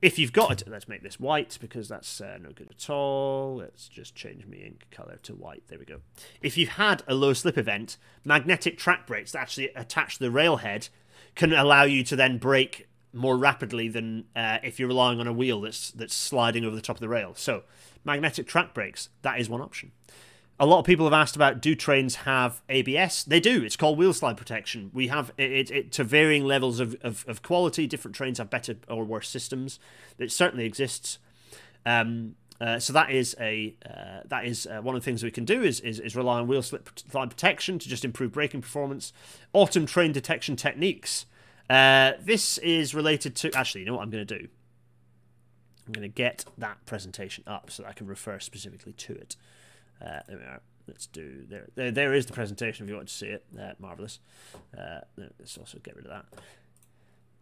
[0.00, 3.56] if you've got it, let's make this white because that's uh, no good at all.
[3.56, 5.64] Let's just change my ink color to white.
[5.68, 6.00] There we go.
[6.40, 10.88] If you've had a low slip event, magnetic track brakes that actually attach the railhead
[11.34, 15.32] can allow you to then brake more rapidly than uh, if you're relying on a
[15.32, 17.34] wheel that's that's sliding over the top of the rail.
[17.34, 17.64] So
[18.04, 19.92] magnetic track brakes, that is one option.
[20.60, 23.22] A lot of people have asked about do trains have ABS?
[23.22, 23.62] They do.
[23.62, 24.90] It's called wheel slide protection.
[24.92, 27.86] We have it, it, it to varying levels of, of, of, quality.
[27.86, 29.78] Different trains have better or worse systems.
[30.18, 31.18] It certainly exists.
[31.86, 35.30] Um, uh, so that is a uh, that is uh, one of the things we
[35.30, 38.60] can do is, is, is rely on wheel slip slide protection to just improve braking
[38.60, 39.12] performance.
[39.52, 41.26] Autumn train detection techniques.
[41.70, 43.82] Uh, this is related to actually.
[43.82, 44.48] You know what I'm going to do?
[45.86, 49.36] I'm going to get that presentation up so that I can refer specifically to it.
[50.00, 50.60] Uh, there we are.
[50.86, 51.68] Let's do there.
[51.74, 53.44] There, there is the presentation if you want to see it.
[53.58, 54.20] Uh, marvelous.
[54.76, 56.24] Uh, let's also get rid of that.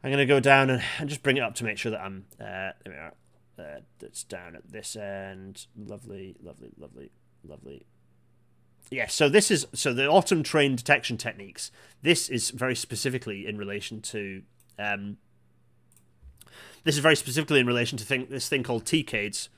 [0.03, 2.01] I'm going to go down and, and, just bring it up to make sure that
[2.01, 2.27] I'm.
[2.41, 3.15] Uh, there we are.
[3.59, 5.67] Uh, that's down at this end.
[5.77, 7.11] Lovely, lovely, lovely,
[7.45, 7.87] lovely.
[8.91, 11.71] Yeah, so this is so the autumn train detection techniques.
[12.03, 14.43] This is very specifically in relation to
[14.79, 15.17] um,
[16.87, 19.49] this is very specifically in relation to thing, this thing called TCADES,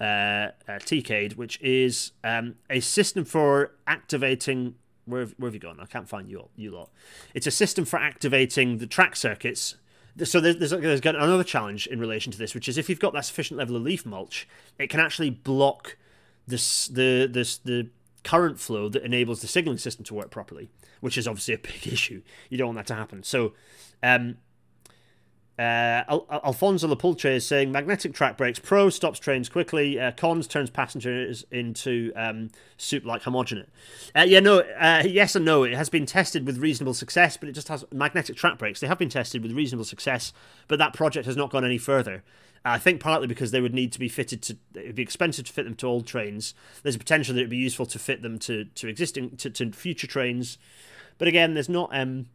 [0.00, 4.74] uh, uh, TCADE, which is um, a system for activating.
[5.06, 5.78] Where have, where have you gone?
[5.80, 6.90] I can't find you, you lot.
[7.34, 9.76] It's a system for activating the track circuits.
[10.22, 13.12] So there's, there's, got another challenge in relation to this, which is if you've got
[13.14, 15.96] that sufficient level of leaf mulch, it can actually block
[16.46, 17.88] this the this the
[18.22, 20.70] current flow that enables the signaling system to work properly,
[21.00, 22.22] which is obviously a big issue.
[22.48, 23.22] You don't want that to happen.
[23.22, 23.52] So
[24.02, 24.36] um,
[25.58, 30.48] uh, Al- Alfonso Lapulce is saying magnetic track brakes pro stops trains quickly, uh, cons
[30.48, 33.68] turns passengers into um, soup like homogenate.
[34.16, 35.62] Uh, yeah, no, uh, yes and no.
[35.62, 38.80] It has been tested with reasonable success, but it just has magnetic track brakes.
[38.80, 40.32] They have been tested with reasonable success,
[40.66, 42.24] but that project has not gone any further.
[42.64, 44.56] I think partly because they would need to be fitted to.
[44.74, 46.54] It would be expensive to fit them to old trains.
[46.82, 49.50] There's a potential that it would be useful to fit them to to existing to,
[49.50, 50.58] to future trains,
[51.18, 52.26] but again, there's not um.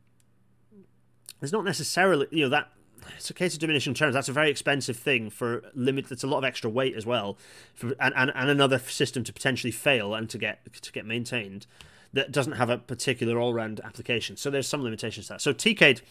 [1.39, 2.69] There's not necessarily, you know, that
[3.15, 4.13] it's a case of diminishing returns.
[4.13, 6.07] That's a very expensive thing for limit.
[6.09, 7.37] That's a lot of extra weight as well,
[7.73, 11.67] for and, and, and another system to potentially fail and to get to get maintained
[12.13, 14.37] that doesn't have a particular all round application.
[14.37, 15.41] So there's some limitations to that.
[15.41, 16.01] So TCADE,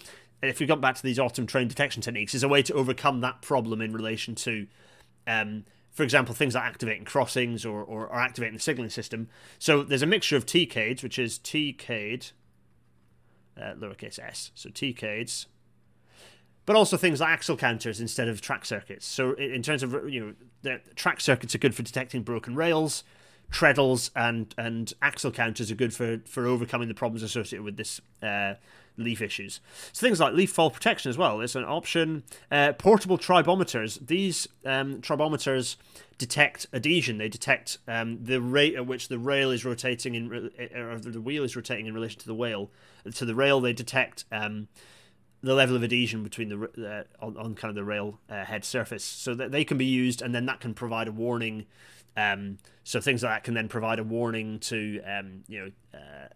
[0.42, 3.20] if we got back to these autumn train detection techniques, is a way to overcome
[3.22, 4.66] that problem in relation to.
[5.26, 9.28] Um, for example, things like activating crossings or, or, or activating the signaling system.
[9.58, 12.30] So there's a mixture of TCADEs, which is TCADE,
[13.60, 14.52] uh, lowercase s.
[14.54, 15.46] So TCADEs,
[16.68, 19.06] but also things like axle counters instead of track circuits.
[19.06, 23.04] So in terms of you know, the track circuits are good for detecting broken rails.
[23.50, 28.00] treadles and and axle counters are good for for overcoming the problems associated with this
[28.22, 28.54] uh,
[28.96, 29.60] leaf issues.
[29.92, 32.24] So things like leaf fall protection as well is an option.
[32.50, 34.06] Uh, portable tribometers.
[34.06, 35.76] These um, tribometers
[36.18, 37.18] detect adhesion.
[37.18, 41.44] They detect um, the rate at which the rail is rotating in, or the wheel
[41.44, 42.70] is rotating in relation to the wheel.
[43.14, 44.68] To the rail, they detect um,
[45.42, 48.64] the level of adhesion between the uh, on, on kind of the rail uh, head
[48.64, 51.66] surface, so that they can be used, and then that can provide a warning.
[52.16, 55.98] Um, so things like that can then provide a warning to um, you know.
[55.98, 56.28] Uh,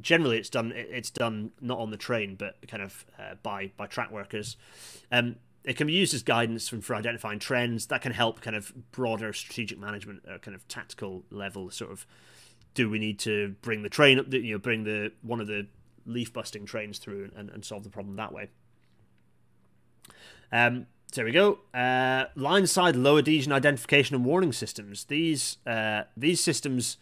[0.00, 0.72] generally, it's done.
[0.74, 4.56] It's done not on the train, but kind of uh, by by track workers.
[5.12, 8.56] Um, it can be used as guidance for, for identifying trends that can help kind
[8.56, 11.70] of broader strategic management, or kind of tactical level.
[11.70, 12.06] Sort of,
[12.72, 14.32] do we need to bring the train up?
[14.32, 15.66] You know, bring the one of the
[16.08, 18.48] leaf busting trains through and, and solve the problem that way.
[20.50, 20.86] Um,
[21.16, 21.60] we go.
[21.74, 25.04] Uh, line side low adhesion identification and warning systems.
[25.04, 26.96] These uh, these systems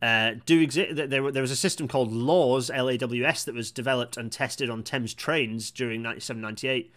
[0.00, 0.96] uh, do exist.
[0.96, 5.14] There, there was a system called Laws LAWS that was developed and tested on Thames
[5.14, 6.92] trains during 97 98.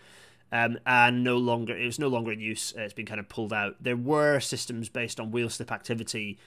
[0.52, 2.74] Um, and no longer it was no longer in use.
[2.78, 3.76] Uh, it's been kind of pulled out.
[3.82, 6.38] There were systems based on wheel slip activity,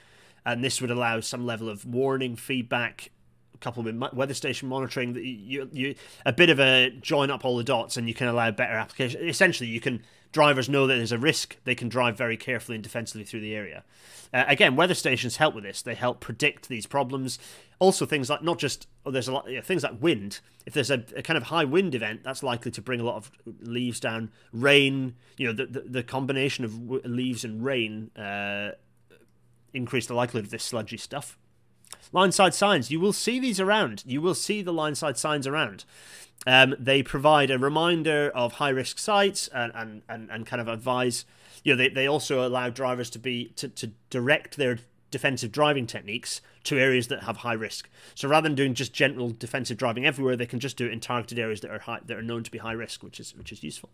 [0.45, 3.11] and this would allow some level of warning feedback
[3.59, 5.95] coupled with weather station monitoring that you, you
[6.25, 9.27] a bit of a join up all the dots and you can allow better application.
[9.27, 11.57] Essentially you can drivers know that there's a risk.
[11.63, 13.83] They can drive very carefully and defensively through the area.
[14.33, 15.81] Uh, again weather stations help with this.
[15.81, 17.39] They help predict these problems.
[17.79, 20.39] Also things like not just oh, there's a lot you know, things like wind.
[20.65, 23.15] If there's a, a, kind of high wind event that's likely to bring a lot
[23.15, 23.31] of
[23.61, 24.31] leaves down.
[24.53, 28.71] Rain you know the, the, the combination of leaves and rain uh,
[29.73, 31.38] increase the likelihood of this sludgy stuff
[32.11, 32.91] line side signs.
[32.91, 34.03] You will see these around.
[34.05, 35.85] You will see the line side signs around.
[36.47, 40.67] Um, they provide a reminder of high risk sites and, and, and, and kind of
[40.67, 41.25] advise.
[41.63, 44.79] You know, they, they also allow drivers to be to, to direct their
[45.11, 47.89] defensive driving techniques to areas that have high risk.
[48.15, 50.99] So rather than doing just general defensive driving everywhere, they can just do it in
[50.99, 53.51] targeted areas that are high, that are known to be high risk, which is which
[53.51, 53.89] is useful.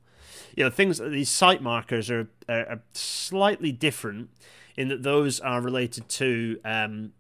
[0.56, 4.30] You know, things these site markers are are, are slightly different
[4.78, 7.14] in that those are related to um,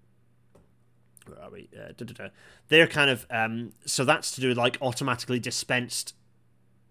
[1.28, 1.70] where are we?
[1.76, 2.30] Uh, da, da, da.
[2.70, 6.14] They're kind of um, so that's to do with like automatically dispensed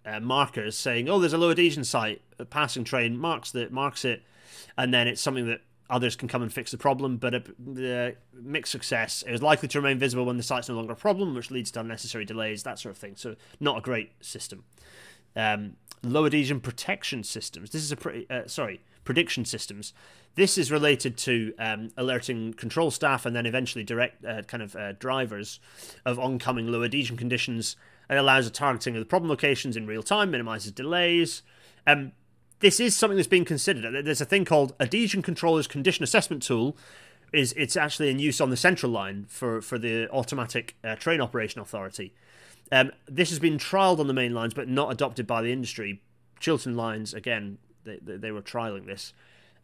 [0.05, 4.05] uh, markers saying, "Oh, there's a low adhesion site." A passing train marks that marks
[4.05, 4.23] it,
[4.77, 5.61] and then it's something that
[5.91, 7.17] others can come and fix the problem.
[7.17, 10.93] But a, the mixed success is likely to remain visible when the site's no longer
[10.93, 13.15] a problem, which leads to unnecessary delays, that sort of thing.
[13.17, 14.65] So not a great system.
[15.37, 17.71] Um, low adhesion protection systems.
[17.71, 19.93] This is a pretty uh, sorry prediction systems.
[20.35, 24.75] This is related to um, alerting control staff and then eventually direct uh, kind of
[24.75, 25.61] uh, drivers
[26.05, 27.77] of oncoming low adhesion conditions.
[28.11, 31.43] It allows a targeting of the problem locations in real time, minimizes delays.
[31.87, 32.13] Um,
[32.61, 34.05] this is something that's being considered.
[34.05, 36.77] There's a thing called Adhesion Controller's Condition Assessment Tool.
[37.33, 41.21] Is it's actually in use on the central line for for the automatic uh, train
[41.21, 42.15] operation authority.
[42.71, 46.01] Um, this has been trialed on the main lines, but not adopted by the industry.
[46.39, 49.13] Chiltern lines again they, they, were trialing this,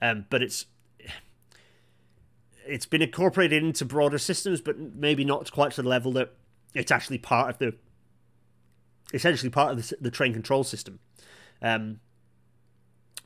[0.00, 0.66] um, but it's
[2.66, 6.34] it's been incorporated into broader systems, but maybe not quite to the level that
[6.74, 7.74] it's actually part of the
[9.12, 11.00] essentially part of the, the train control system.
[11.62, 12.00] Um,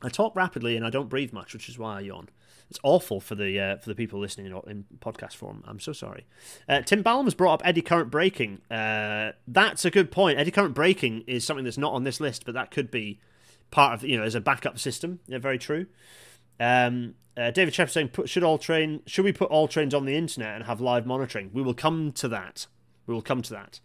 [0.01, 2.29] I talk rapidly and I don't breathe much, which is why I yawn.
[2.69, 5.63] It's awful for the uh, for the people listening in, in podcast form.
[5.67, 6.25] I'm so sorry.
[6.67, 8.59] Uh, Tim Ballum has brought up eddy current braking.
[8.71, 10.39] Uh, that's a good point.
[10.39, 13.19] Eddy current braking is something that's not on this list, but that could be
[13.71, 15.19] part of you know as a backup system.
[15.27, 15.87] Yeah, very true.
[16.59, 20.15] Um, uh, David Shepherd saying, should all train should we put all trains on the
[20.15, 21.51] internet and have live monitoring?
[21.53, 22.67] We will come to that.
[23.07, 23.79] We will come to that.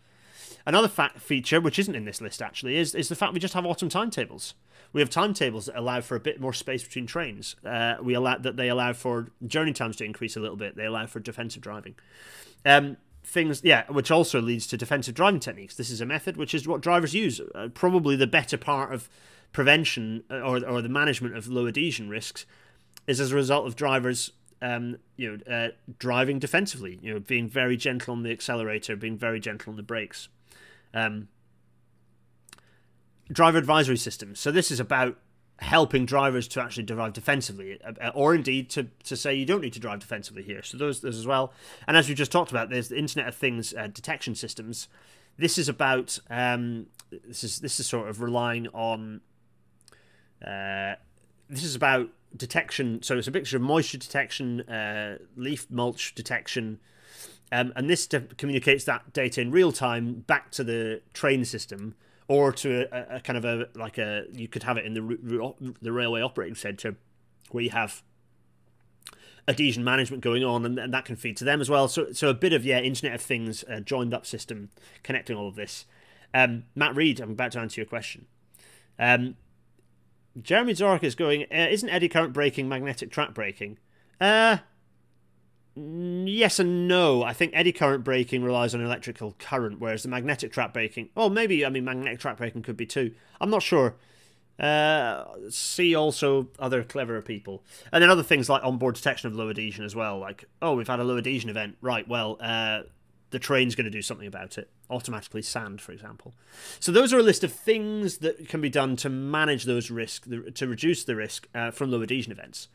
[0.66, 3.54] Another fact feature, which isn't in this list actually, is is the fact we just
[3.54, 4.54] have autumn timetables.
[4.92, 7.56] We have timetables that allow for a bit more space between trains.
[7.64, 10.76] Uh, we allow that they allow for journey times to increase a little bit.
[10.76, 11.94] They allow for defensive driving.
[12.64, 15.76] Um, things, yeah, which also leads to defensive driving techniques.
[15.76, 17.40] This is a method which is what drivers use.
[17.54, 19.08] Uh, probably the better part of
[19.52, 22.46] prevention uh, or, or the management of low adhesion risks
[23.06, 24.32] is as a result of drivers
[24.62, 29.16] um, you know uh, driving defensively you know being very gentle on the accelerator being
[29.16, 30.28] very gentle on the brakes.
[30.92, 31.28] Um,
[33.32, 35.16] driver advisory systems so this is about
[35.60, 39.74] helping drivers to actually drive defensively uh, or indeed to, to say you don't need
[39.74, 40.62] to drive defensively here.
[40.62, 41.52] So those, those as well.
[41.86, 44.88] And as we just talked about there's the internet of things uh, detection systems.
[45.36, 49.20] This is about um, this is this is sort of relying on
[50.46, 50.94] uh,
[51.48, 53.02] this is about detection.
[53.02, 56.78] So it's a mixture of moisture detection, uh, leaf mulch detection,
[57.52, 61.94] um, and this communicates that data in real time back to the train system
[62.28, 65.72] or to a, a, kind of a like a you could have it in the
[65.82, 66.96] the railway operating center
[67.50, 68.02] where you have
[69.48, 71.88] adhesion management going on, and, and, that can feed to them as well.
[71.88, 74.70] So, so a bit of yeah, Internet of Things uh, joined up system
[75.02, 75.86] connecting all of this.
[76.32, 78.26] Um, Matt Reed, I'm about to answer your question.
[78.98, 79.36] Um,
[80.40, 81.42] Jeremy Zork is going.
[81.44, 83.78] Uh, isn't eddy current braking magnetic track braking?
[84.20, 84.58] Uh,
[85.74, 87.22] yes and no.
[87.22, 91.10] I think eddy current braking relies on electrical current, whereas the magnetic track braking.
[91.16, 91.64] Oh, maybe.
[91.64, 93.14] I mean, magnetic track braking could be too.
[93.40, 93.96] I'm not sure.
[94.58, 99.48] Uh, see also other cleverer people, and then other things like onboard detection of low
[99.48, 100.18] adhesion as well.
[100.18, 102.06] Like, oh, we've had a low adhesion event, right?
[102.06, 102.82] Well, uh,
[103.30, 104.70] the train's going to do something about it.
[104.88, 106.34] Automatically sand, for example.
[106.78, 110.28] So those are a list of things that can be done to manage those risks,
[110.54, 112.68] to reduce the risk uh, from low adhesion events.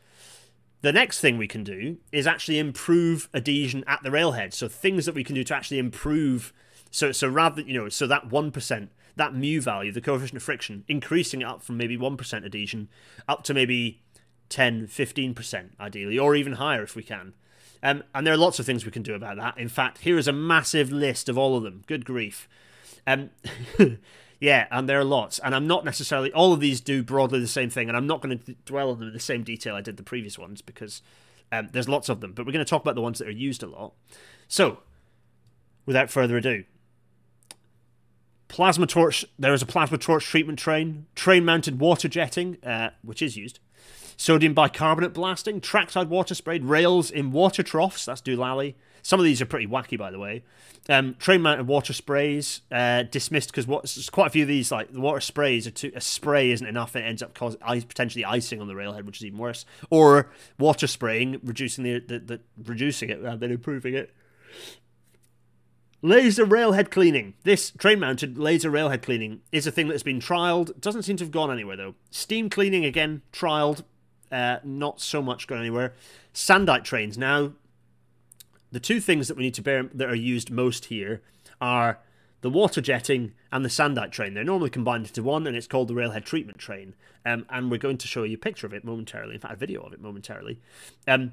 [0.82, 4.54] The next thing we can do is actually improve adhesion at the railhead.
[4.54, 6.52] So things that we can do to actually improve.
[6.90, 10.42] So so rather you know so that one percent that mu value, the coefficient of
[10.42, 12.88] friction, increasing it up from maybe 1% adhesion
[13.26, 14.02] up to maybe
[14.48, 17.34] 10, 15% ideally, or even higher if we can.
[17.82, 19.58] Um, and there are lots of things we can do about that.
[19.58, 21.82] In fact, here is a massive list of all of them.
[21.86, 22.48] Good grief.
[23.06, 23.30] Um,
[24.40, 25.38] yeah, and there are lots.
[25.40, 28.22] And I'm not necessarily, all of these do broadly the same thing, and I'm not
[28.22, 31.02] going to dwell on them in the same detail I did the previous ones because
[31.52, 32.32] um, there's lots of them.
[32.32, 33.92] But we're going to talk about the ones that are used a lot.
[34.48, 34.78] So,
[35.84, 36.64] without further ado,
[38.48, 39.24] Plasma torch.
[39.38, 43.58] There is a plasma torch treatment train, train-mounted water jetting, uh, which is used.
[44.16, 48.06] Sodium bicarbonate blasting, trackside water sprayed, rails in water troughs.
[48.06, 48.74] That's Doolally.
[49.02, 50.42] Some of these are pretty wacky, by the way.
[50.88, 55.00] Um, train-mounted water sprays uh, dismissed because what quite a few of these like the
[55.00, 58.24] water sprays are too a spray isn't enough and it ends up causing ice, potentially
[58.24, 59.64] icing on the railhead, which is even worse.
[59.90, 64.12] Or water spraying, reducing the, the, the reducing it rather than improving it.
[66.02, 67.34] Laser railhead cleaning.
[67.42, 70.80] This train mounted laser railhead cleaning is a thing that's been trialled.
[70.80, 71.94] Doesn't seem to have gone anywhere though.
[72.10, 73.82] Steam cleaning again, trialled.
[74.30, 75.94] Uh, not so much gone anywhere.
[76.34, 77.16] Sandite trains.
[77.16, 77.52] Now,
[78.72, 81.22] the two things that we need to bear that are used most here
[81.60, 82.00] are
[82.40, 84.34] the water jetting and the sandite train.
[84.34, 86.94] They're normally combined into one, and it's called the railhead treatment train.
[87.24, 89.34] Um, and we're going to show you a picture of it momentarily.
[89.34, 90.60] In fact, a video of it momentarily.
[91.08, 91.32] Um,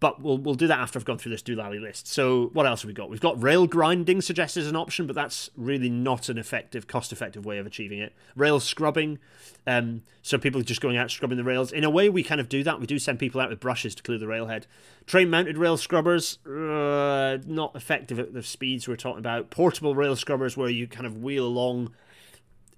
[0.00, 2.06] but we'll we'll do that after I've gone through this Doolally list.
[2.06, 3.10] So what else have we got?
[3.10, 7.44] We've got rail grinding suggested as an option, but that's really not an effective, cost-effective
[7.44, 8.14] way of achieving it.
[8.36, 9.18] Rail scrubbing,
[9.66, 11.72] um, so people just going out scrubbing the rails.
[11.72, 12.80] In a way, we kind of do that.
[12.80, 14.66] We do send people out with brushes to clear the railhead.
[15.06, 19.50] Train-mounted rail scrubbers, uh, not effective at the speeds we're talking about.
[19.50, 21.94] Portable rail scrubbers, where you kind of wheel along,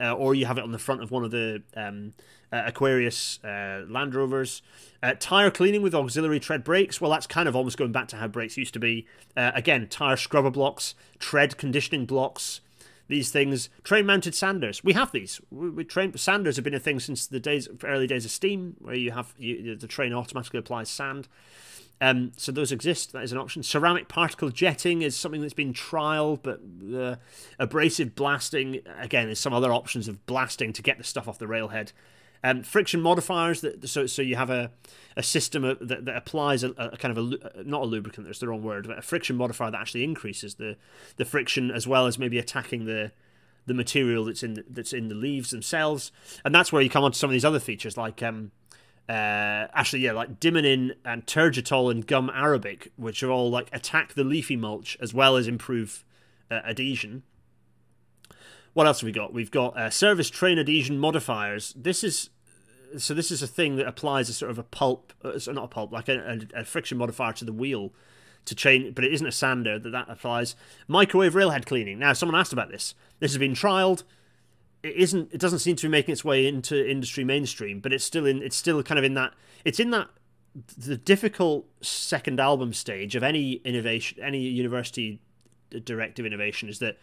[0.01, 2.13] uh, or you have it on the front of one of the um,
[2.53, 4.63] uh, Aquarius uh, Land Rovers.
[5.03, 7.01] Uh, tire cleaning with auxiliary tread brakes.
[7.01, 9.07] Well, that's kind of almost going back to how brakes used to be.
[9.37, 12.61] Uh, again, tire scrubber blocks, tread conditioning blocks.
[13.09, 14.85] These things, train-mounted sanders.
[14.85, 15.41] We have these.
[15.51, 18.77] We, we train sanders have been a thing since the days, early days of steam,
[18.79, 21.27] where you have you, the train automatically applies sand.
[22.01, 23.13] Um, so those exist.
[23.13, 23.63] That is an option.
[23.63, 26.61] Ceramic particle jetting is something that's been trialed, but
[27.59, 31.47] abrasive blasting again is some other options of blasting to get the stuff off the
[31.47, 31.93] railhead.
[32.43, 34.71] Um, friction modifiers that so so you have a
[35.15, 38.49] a system that, that applies a, a kind of a not a lubricant that's the
[38.49, 40.79] wrong word but a friction modifier that actually increases the
[41.17, 43.13] the friction as well as maybe attacking the
[43.67, 47.05] the material that's in the, that's in the leaves themselves and that's where you come
[47.05, 48.53] on to some of these other features like um
[49.11, 54.15] uh, actually, yeah, like Dimanin and Tergitol and Gum Arabic, which are all like attack
[54.15, 56.05] the leafy mulch as well as improve
[56.49, 57.25] uh, adhesion.
[58.73, 59.33] What else have we got?
[59.33, 61.75] We've got uh, service train adhesion modifiers.
[61.77, 62.31] This is
[62.99, 65.69] so this is a thing that applies a sort of a pulp, uh, not a
[65.69, 67.93] pulp, like a, a, a, friction modifier to the wheel
[68.45, 70.55] to chain, but it isn't a sander that that applies.
[70.87, 71.99] Microwave railhead cleaning.
[71.99, 72.95] Now, someone asked about this.
[73.19, 74.05] This has been trialed.
[74.83, 75.33] It isn't.
[75.33, 78.43] It doesn't seem to be making its way into industry mainstream, but it's still in.
[78.43, 79.35] It's still kind of in that.
[79.65, 80.09] It's in that
[80.77, 85.21] the difficult second album stage of any innovation, any university
[85.85, 86.99] directive innovation is that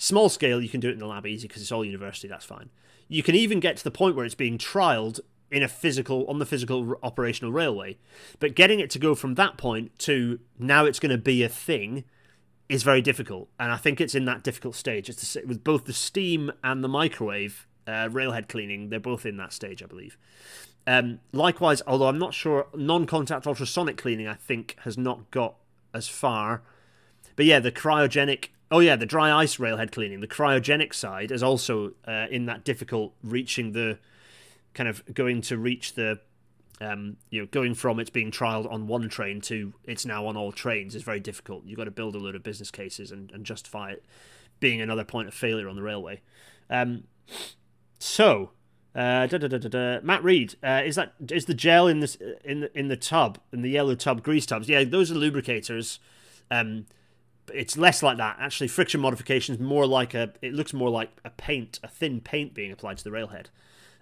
[0.00, 2.44] Small scale, you can do it in the lab easy because it's all university, that's
[2.44, 2.70] fine.
[3.08, 5.18] You can even get to the point where it's being trialed
[5.50, 7.98] in a physical, on the physical operational railway.
[8.38, 11.48] But getting it to go from that point to now it's going to be a
[11.48, 12.04] thing
[12.68, 13.48] is very difficult.
[13.58, 15.08] And I think it's in that difficult stage.
[15.08, 19.36] It's the, with both the steam and the microwave uh, railhead cleaning, they're both in
[19.38, 20.18] that stage, I believe.
[20.86, 25.54] Um, likewise, although I'm not sure, non contact ultrasonic cleaning, I think, has not got
[25.94, 26.62] as far.
[27.36, 30.20] But yeah, the cryogenic Oh yeah, the dry ice railhead cleaning.
[30.20, 33.98] The cryogenic side is also uh, in that difficult reaching the
[34.74, 36.20] kind of going to reach the
[36.80, 40.36] um, you know going from it's being trialed on one train to it's now on
[40.36, 41.64] all trains is very difficult.
[41.64, 44.04] You've got to build a load of business cases and, and justify it
[44.60, 46.20] being another point of failure on the railway.
[46.70, 47.04] Um,
[47.98, 48.50] so
[48.94, 50.00] Uh, da, da, da.
[50.02, 53.38] Matt Reed, uh, is that is the gel in this in the in the tub
[53.52, 54.68] in the yellow tub grease tubs?
[54.68, 55.98] Yeah, those are lubricators.
[56.50, 56.86] Um,
[57.52, 58.36] it's less like that.
[58.40, 60.32] Actually, friction modification is more like a.
[60.42, 63.50] It looks more like a paint, a thin paint being applied to the railhead.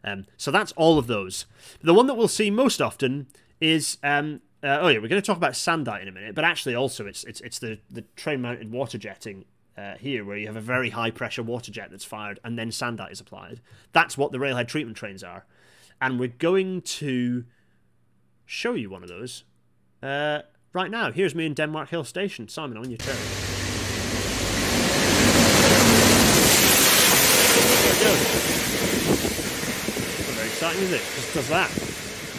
[0.07, 1.45] Um, so that's all of those.
[1.83, 3.27] The one that we'll see most often
[3.61, 3.99] is.
[4.03, 6.75] Um, uh, oh yeah, we're going to talk about sandite in a minute, but actually
[6.75, 9.45] also it's it's it's the the train mounted water jetting
[9.77, 12.71] uh, here, where you have a very high pressure water jet that's fired and then
[12.71, 13.61] sandite is applied.
[13.93, 15.45] That's what the railhead treatment trains are,
[16.01, 17.45] and we're going to
[18.47, 19.45] show you one of those
[20.03, 20.41] uh,
[20.73, 21.13] right now.
[21.13, 22.49] Here's me in Denmark Hill Station.
[22.49, 23.17] Simon, on your turn.
[30.75, 31.03] Isn't it?
[31.15, 31.71] Just does that.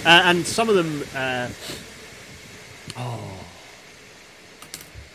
[0.06, 1.04] Uh, and some of them.
[1.16, 1.50] Uh,
[2.98, 3.34] oh.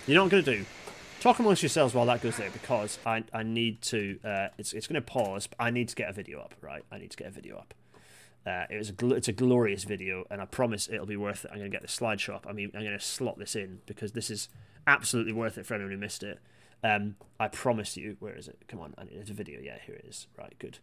[0.07, 0.67] You know what I'm going to do?
[1.21, 4.19] Talk amongst yourselves while that goes there because I, I need to.
[4.25, 6.85] Uh, it's it's going to pause, but I need to get a video up, right?
[6.91, 7.75] I need to get a video up.
[8.45, 11.53] Uh, it was a it's a glorious video, and I promise it'll be worth it.
[11.53, 12.47] I'm going to get the slideshow up.
[12.49, 14.49] I mean, I'm going to slot this in because this is
[14.87, 16.41] absolutely worth it for anyone who missed it.
[16.83, 18.17] Um, I promise you.
[18.19, 18.59] Where is it?
[18.67, 19.61] Come on, I need a video.
[19.61, 20.27] Yeah, here it is.
[20.37, 20.79] Right, good.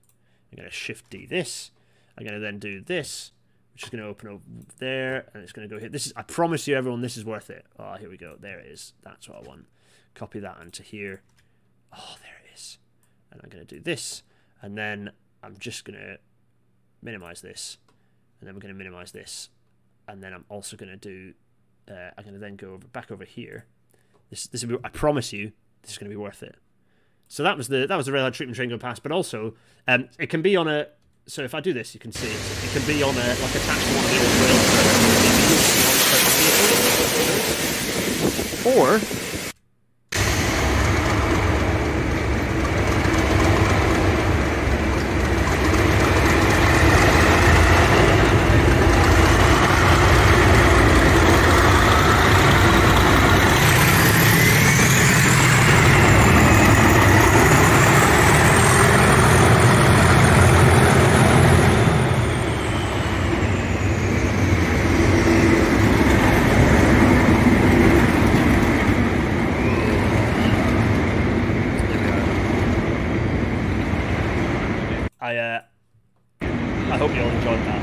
[0.51, 1.71] I'm going to shift D this.
[2.19, 3.31] I'm going to then do this,
[3.73, 4.41] which is going to open up
[4.77, 5.87] there, and it's going to go here.
[5.87, 6.13] This is.
[6.17, 7.65] I promise you, everyone, this is worth it.
[7.79, 8.35] Oh, here we go.
[8.37, 8.93] There it is.
[9.03, 9.67] That's what I want.
[10.15, 11.21] Copy that onto here.
[11.97, 12.77] Oh, there it is.
[13.31, 14.23] And I'm going to do this,
[14.61, 15.11] and then
[15.41, 16.17] I'm just going to
[17.01, 17.77] minimize this,
[18.39, 19.49] and then we're going to minimize this,
[20.07, 21.33] and then I'm also going to do.
[21.89, 23.65] Uh, I'm going to then go over back over here.
[24.29, 25.53] This this will be, I promise you
[25.83, 26.55] this is going to be worth it.
[27.29, 29.55] So that was the that was the railhead treatment train going past, but also
[29.87, 30.87] um, it can be on a.
[31.29, 32.33] So if I do this, you can see it.
[32.33, 34.33] It can be on a like attached to one of the old
[38.65, 39.29] rails, or
[75.21, 75.61] I uh,
[76.41, 77.81] I hope you all enjoyed that.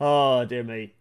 [0.00, 0.94] oh dear me.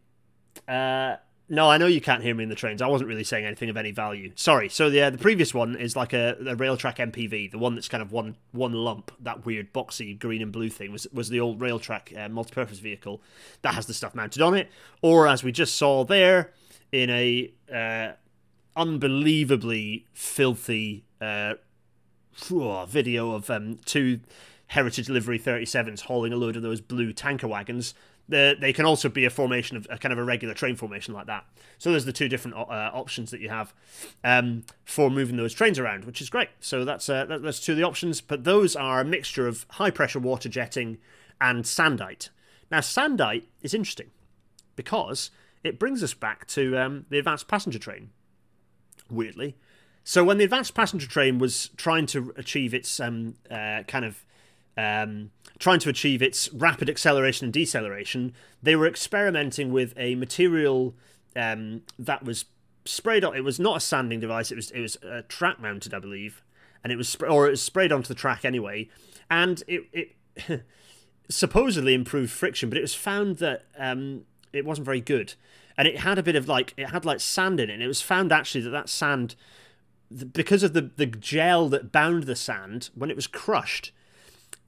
[0.67, 1.15] Uh,
[1.51, 2.81] no, I know you can't hear me in the trains.
[2.81, 4.31] I wasn't really saying anything of any value.
[4.35, 4.69] Sorry.
[4.69, 7.89] So the uh, the previous one is like a, a Railtrack MPV, the one that's
[7.89, 11.41] kind of one one lump, that weird boxy green and blue thing was was the
[11.41, 13.21] old Railtrack uh, multi-purpose vehicle
[13.63, 14.71] that has the stuff mounted on it,
[15.01, 16.53] or as we just saw there
[16.93, 18.13] in a uh,
[18.77, 21.55] unbelievably filthy uh,
[22.87, 24.21] video of um, two
[24.67, 27.93] Heritage Livery 37s hauling a load of those blue tanker wagons.
[28.32, 31.13] The, they can also be a formation of a kind of a regular train formation
[31.13, 31.45] like that.
[31.77, 33.73] So there's the two different uh, options that you have
[34.23, 36.49] um, for moving those trains around, which is great.
[36.59, 38.21] So that's uh, that's two of the options.
[38.21, 40.97] But those are a mixture of high pressure water jetting
[41.39, 42.29] and sandite.
[42.71, 44.11] Now sandite is interesting
[44.75, 45.29] because
[45.63, 48.09] it brings us back to um, the advanced passenger train
[49.09, 49.57] weirdly.
[50.03, 54.25] So when the advanced passenger train was trying to achieve its um, uh, kind of
[54.78, 60.95] um, trying to achieve its rapid acceleration and deceleration, they were experimenting with a material
[61.36, 62.45] um, that was
[62.86, 63.36] sprayed on.
[63.36, 64.51] It was not a sanding device.
[64.51, 64.97] It was it was
[65.28, 66.43] track mounted, I believe,
[66.84, 68.89] and it was or it was sprayed onto the track anyway,
[69.30, 70.63] and it it
[71.30, 75.36] supposedly improved friction, but it was found that um, it wasn't very good
[75.78, 77.74] and it had a bit of like it had like sand in it.
[77.74, 79.36] And it was found actually that that sand,
[80.32, 83.91] because of the the gel that bound the sand when it was crushed,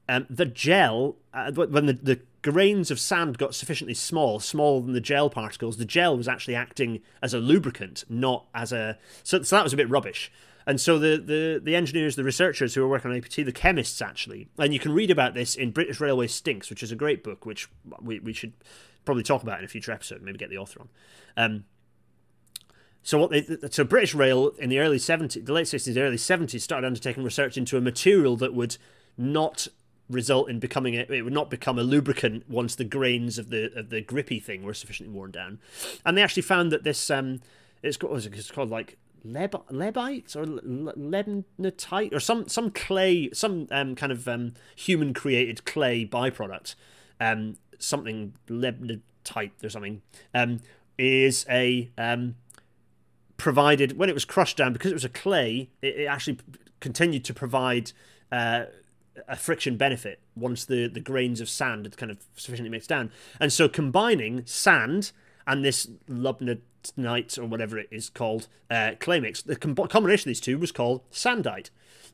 [0.09, 4.93] um, the gel uh, when the the grains of sand got sufficiently small, smaller than
[4.93, 8.99] the gel particles, the gel was actually acting as a lubricant, not as a.
[9.23, 10.31] So, so that was a bit rubbish.
[10.65, 14.01] And so the, the, the engineers, the researchers who were working on APT, the chemists
[14.01, 17.23] actually, and you can read about this in British Railway Stinks, which is a great
[17.23, 17.67] book, which
[18.01, 18.53] we, we should
[19.03, 20.89] probably talk about in a future episode, maybe get the author on.
[21.35, 21.65] Um,
[23.01, 26.61] so what they so British Rail in the early 70s, the late 60s, early 70s
[26.61, 28.77] started undertaking research into a material that would
[29.17, 29.67] not
[30.09, 33.89] result in becoming it would not become a lubricant once the grains of the of
[33.89, 35.59] the grippy thing were sufficiently worn down,
[36.05, 37.41] and they actually found that this um
[37.81, 43.95] it's called it's called like leb lebite or lebnatite or some some clay some um
[43.95, 46.75] kind of um human created clay byproduct
[47.21, 50.01] um something lebnatite or something,
[50.33, 50.59] um,
[50.97, 52.35] is a um,
[53.37, 55.69] provided when it was crushed down because it was a clay.
[55.81, 56.37] It, it actually
[56.79, 57.91] continued to provide
[58.31, 58.65] uh,
[59.27, 63.11] a friction benefit once the the grains of sand had kind of sufficiently mixed down.
[63.39, 65.11] And so combining sand
[65.45, 70.31] and this lubnite or whatever it is called uh, clay mix, the com- combination of
[70.31, 71.69] these two was called sandite.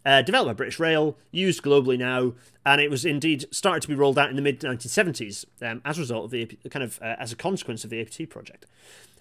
[0.05, 2.33] Uh, developed by British Rail, used globally now,
[2.65, 5.97] and it was indeed started to be rolled out in the mid 1970s um, as
[5.97, 8.65] a result of the kind of uh, as a consequence of the APT project.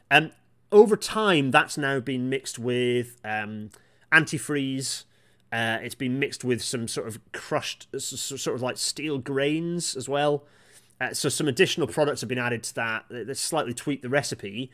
[0.08, 0.30] Um,
[0.70, 3.70] over time, that's now been mixed with um,
[4.12, 5.04] antifreeze.
[5.50, 10.08] Uh, it's been mixed with some sort of crushed, sort of like steel grains as
[10.08, 10.44] well.
[11.00, 14.70] Uh, so some additional products have been added to that that slightly tweak the recipe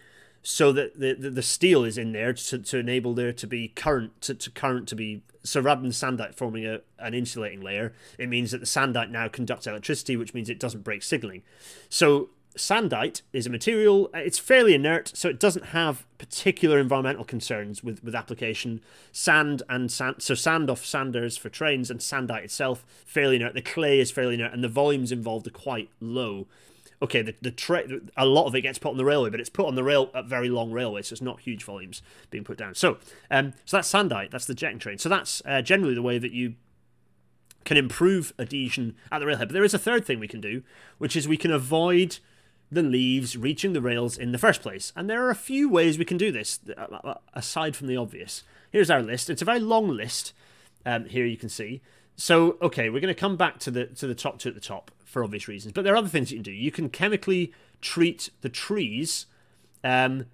[0.46, 3.68] so that the, the, the steel is in there to, to enable there to be
[3.68, 7.94] current to, to current to be so rather than sandite forming a, an insulating layer
[8.18, 11.42] it means that the sandite now conducts electricity which means it doesn't break signaling
[11.88, 17.24] so sandite is a material uh, it's fairly inert so it doesn't have particular environmental
[17.24, 18.80] concerns with with application
[19.10, 23.62] sand and sand so sand off sanders for trains and sandite itself fairly inert the
[23.62, 26.46] clay is fairly inert and the volumes involved are quite low
[27.02, 27.84] okay, the, the tra-
[28.16, 30.10] a lot of it gets put on the railway, but it's put on the rail
[30.14, 32.74] at very long railways, so it's not huge volumes being put down.
[32.74, 32.96] So,
[33.30, 34.96] um, so that's sandite, that's the jetting train.
[34.96, 36.54] So that's uh, generally the way that you
[37.64, 39.48] can improve adhesion at the railhead.
[39.48, 40.62] But there is a third thing we can do,
[40.98, 42.18] which is we can avoid
[42.74, 44.92] the leaves reaching the rails in the first place.
[44.94, 47.96] And there are a few ways we can do this, uh, uh, aside from the
[47.96, 48.42] obvious.
[48.70, 49.30] Here's our list.
[49.30, 50.32] It's a very long list.
[50.84, 51.80] Um, here you can see.
[52.16, 54.60] So, okay, we're going to come back to the to the top two at the
[54.60, 55.72] top for obvious reasons.
[55.72, 56.52] But there are other things you can do.
[56.52, 59.26] You can chemically treat the trees
[59.82, 60.26] um,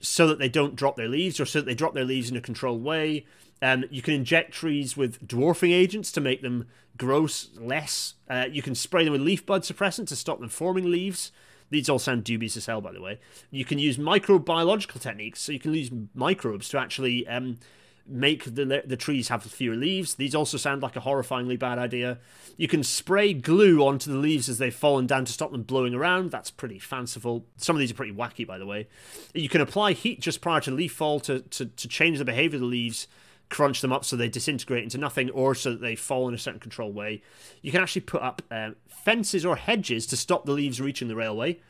[0.00, 2.36] so that they don't drop their leaves or so that they drop their leaves in
[2.36, 3.26] a controlled way.
[3.62, 6.66] Um, you can inject trees with dwarfing agents to make them
[6.96, 7.26] grow
[7.56, 8.14] less.
[8.28, 11.32] Uh, you can spray them with leaf bud suppressant to stop them forming leaves.
[11.70, 13.18] These all sound dubious as hell, by the way.
[13.50, 17.58] You can use microbiological techniques, so you can use microbes to actually um,
[18.06, 20.14] make the the trees have fewer leaves.
[20.16, 22.18] These also sound like a horrifyingly bad idea.
[22.56, 25.94] You can spray glue onto the leaves as they've fallen down to stop them blowing
[25.94, 26.30] around.
[26.30, 27.46] That's pretty fanciful.
[27.56, 28.88] Some of these are pretty wacky, by the way.
[29.32, 32.56] You can apply heat just prior to leaf fall to, to, to change the behavior
[32.56, 33.08] of the leaves,
[33.48, 36.38] crunch them up so they disintegrate into nothing, or so that they fall in a
[36.38, 37.22] certain controlled way.
[37.62, 41.16] You can actually put up um, fences or hedges to stop the leaves reaching the
[41.16, 41.60] railway.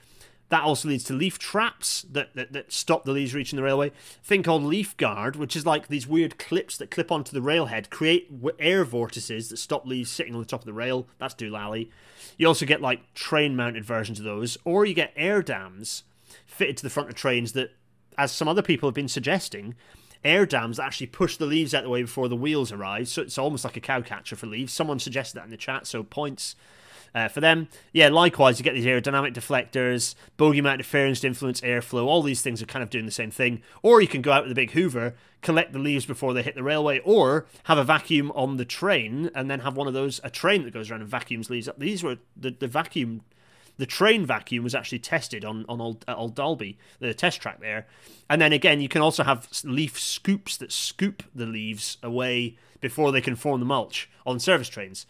[0.50, 3.92] That also leads to leaf traps that, that, that stop the leaves reaching the railway.
[4.22, 7.90] Thing called leaf guard, which is like these weird clips that clip onto the railhead,
[7.90, 11.08] create air vortices that stop leaves sitting on the top of the rail.
[11.18, 11.88] That's doolally.
[12.36, 16.04] You also get like train mounted versions of those, or you get air dams
[16.46, 17.72] fitted to the front of trains that,
[18.18, 19.74] as some other people have been suggesting,
[20.24, 23.08] air dams that actually push the leaves out the way before the wheels arrive.
[23.08, 24.72] So it's almost like a cow catcher for leaves.
[24.72, 26.56] Someone suggested that in the chat, so points
[27.14, 27.68] uh, for them.
[27.92, 32.06] Yeah, likewise, you get these aerodynamic deflectors, bogie mount interference to influence airflow.
[32.06, 33.62] All these things are kind of doing the same thing.
[33.82, 36.54] Or you can go out with a big hoover, collect the leaves before they hit
[36.54, 40.20] the railway, or have a vacuum on the train and then have one of those,
[40.24, 41.78] a train that goes around and vacuums leaves up.
[41.78, 43.22] These were the, the vacuum
[43.76, 47.86] the train vacuum was actually tested on on old, old Dalby, the test track there.
[48.30, 53.12] And then again, you can also have leaf scoops that scoop the leaves away before
[53.12, 55.06] they can form the mulch on service trains.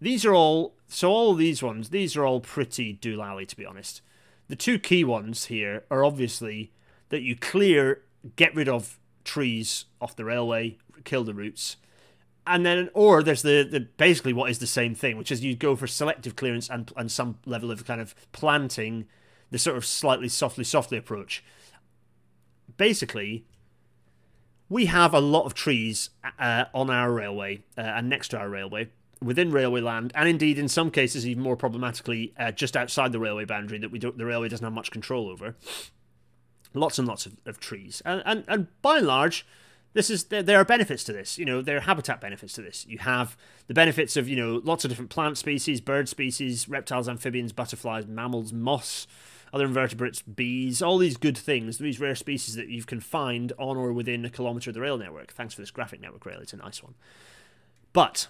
[0.00, 4.02] These are all so all these ones, these are all pretty doolally to be honest.
[4.48, 6.70] The two key ones here are obviously
[7.08, 8.02] that you clear,
[8.36, 11.76] get rid of trees off the railway, kill the roots,
[12.46, 15.54] and then or there's the, the basically what is the same thing, which is you
[15.56, 19.06] go for selective clearance and and some level of kind of planting,
[19.50, 21.44] the sort of slightly softly softly approach.
[22.76, 23.46] Basically,
[24.68, 28.48] we have a lot of trees uh, on our railway uh, and next to our
[28.48, 28.88] railway
[29.22, 33.18] within railway land, and indeed in some cases even more problematically uh, just outside the
[33.18, 35.56] railway boundary that we don't, the railway doesn't have much control over.
[36.74, 39.46] Lots and lots of, of trees, and, and and by and large,
[39.92, 41.38] this is there, are benefits to this.
[41.38, 42.86] You know, there are habitat benefits to this.
[42.86, 47.08] You have the benefits of you know lots of different plant species, bird species, reptiles,
[47.08, 49.06] amphibians, butterflies, mammals, moss
[49.52, 53.76] other invertebrates, bees, all these good things, these rare species that you can find on
[53.76, 55.32] or within a kilometre of the rail network.
[55.32, 56.94] Thanks for this graphic Network Rail, it's a nice one.
[57.92, 58.28] But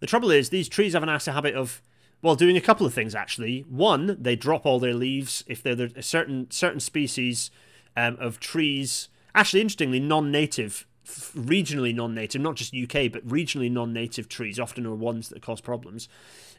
[0.00, 1.80] the trouble is, these trees have an nasty habit of,
[2.20, 3.64] well, doing a couple of things actually.
[3.68, 7.50] One, they drop all their leaves if they're a certain certain species
[7.96, 9.08] um, of trees.
[9.38, 15.28] Actually, interestingly, non-native, regionally non-native, not just UK, but regionally non-native trees often are ones
[15.28, 16.08] that cause problems.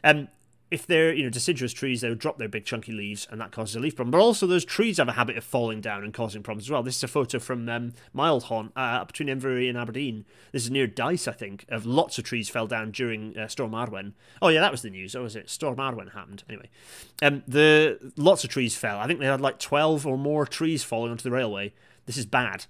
[0.02, 0.28] Um,
[0.70, 3.52] if they're you know deciduous trees, they would drop their big chunky leaves, and that
[3.52, 4.12] causes a leaf problem.
[4.12, 6.82] But also, those trees have a habit of falling down and causing problems as well.
[6.82, 10.24] This is a photo from um, Mildhawn, uh, between Inverurie and Aberdeen.
[10.52, 11.66] This is near Dyce, I think.
[11.68, 14.14] Of lots of trees fell down during uh, Storm Arwen.
[14.40, 15.14] Oh yeah, that was the news.
[15.14, 15.50] Oh, was it?
[15.50, 16.70] Storm Arwen happened anyway.
[17.20, 18.98] Um, the lots of trees fell.
[18.98, 21.74] I think they had like twelve or more trees falling onto the railway.
[22.10, 22.66] This is bad.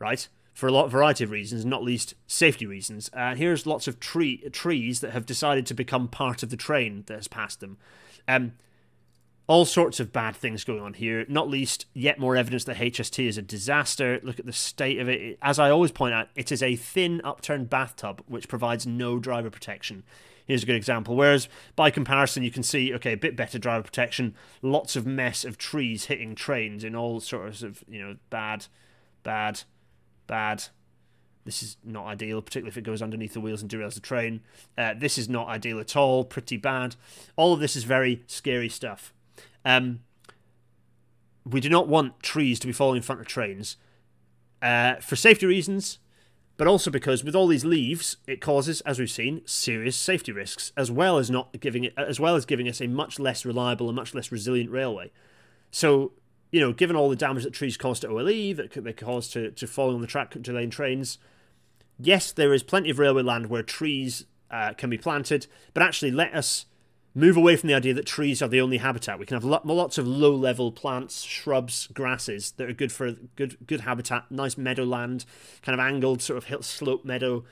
[0.00, 0.26] right?
[0.52, 3.08] For a lot variety of reasons, not least safety reasons.
[3.12, 6.56] And uh, here's lots of tree trees that have decided to become part of the
[6.56, 7.78] train that has passed them.
[8.26, 8.54] Um,
[9.46, 13.24] all sorts of bad things going on here, not least yet more evidence that HST
[13.24, 14.18] is a disaster.
[14.24, 15.38] Look at the state of it.
[15.40, 19.50] As I always point out, it is a thin upturned bathtub which provides no driver
[19.50, 20.02] protection.
[20.46, 21.14] Here's a good example.
[21.14, 25.44] Whereas by comparison, you can see, okay, a bit better driver protection, lots of mess
[25.44, 28.66] of trees hitting trains in all sorts of, you know, bad,
[29.22, 29.62] bad,
[30.26, 30.64] bad.
[31.44, 34.40] This is not ideal, particularly if it goes underneath the wheels and derails the train.
[34.76, 36.96] Uh, this is not ideal at all, pretty bad.
[37.36, 39.12] All of this is very scary stuff.
[39.64, 40.00] Um,
[41.44, 43.76] we do not want trees to be falling in front of trains
[44.62, 45.98] uh, for safety reasons,
[46.56, 50.72] but also because with all these leaves, it causes, as we've seen, serious safety risks,
[50.76, 53.88] as well as not giving it, as well as giving us a much less reliable
[53.88, 55.10] and much less resilient railway.
[55.70, 56.12] So,
[56.50, 59.50] you know, given all the damage that trees cause to OLE, that they cause to,
[59.52, 61.18] to falling on the track to lane trains,
[61.98, 66.10] yes, there is plenty of railway land where trees uh, can be planted, but actually
[66.10, 66.66] let us
[67.14, 69.18] move away from the idea that trees are the only habitat.
[69.18, 73.80] We can have lots of low-level plants, shrubs, grasses that are good for good good
[73.80, 75.24] habitat, nice meadowland,
[75.62, 77.44] kind of angled sort of hill slope meadow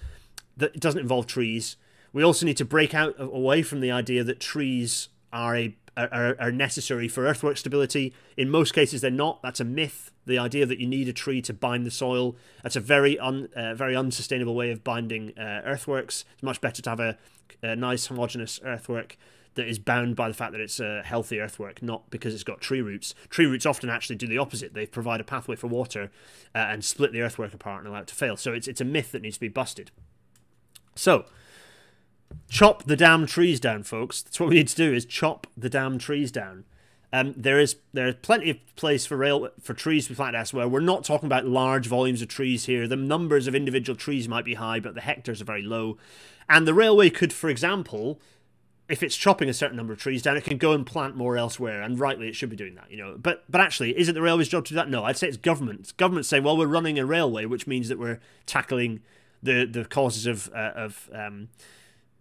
[0.57, 1.77] that doesn't involve trees.
[2.13, 5.77] We also need to break out away from the idea that trees are a
[6.07, 8.15] are, are necessary for earthwork stability.
[8.37, 9.43] In most cases, they're not.
[9.43, 10.13] That's a myth.
[10.27, 13.49] The idea that you need a tree to bind the soil that's a very un,
[13.57, 16.25] uh, very unsustainable way of binding uh, earthworks.
[16.35, 17.19] It's much better to have a,
[17.63, 19.17] a nice homogeneous earthwork
[19.55, 22.61] that is bound by the fact that it's a healthy earthwork, not because it's got
[22.61, 23.15] tree roots.
[23.29, 24.73] Tree roots often actually do the opposite.
[24.73, 26.13] They provide a pathway for water
[26.55, 28.37] uh, and split the earthwork apart and allow it to fail.
[28.37, 29.91] So it's it's a myth that needs to be busted.
[30.95, 31.25] So
[32.49, 34.23] chop the damn trees down, folks.
[34.23, 36.65] That's what we need to do is chop the damn trees down.
[37.13, 40.39] Um, there is there is plenty of place for rail for trees to be planted
[40.39, 40.69] elsewhere.
[40.69, 42.87] We're not talking about large volumes of trees here.
[42.87, 45.97] The numbers of individual trees might be high, but the hectares are very low.
[46.51, 48.21] And the railway could, for example,
[48.89, 51.37] if it's chopping a certain number of trees down, it can go and plant more
[51.37, 53.17] elsewhere, and rightly it should be doing that, you know.
[53.19, 54.91] But but actually, is it the railway's job to do that?
[54.91, 55.95] No, I'd say it's government.
[55.97, 59.01] Government say, well, we're running a railway, which means that we're tackling
[59.43, 61.49] the the causes of uh, of um,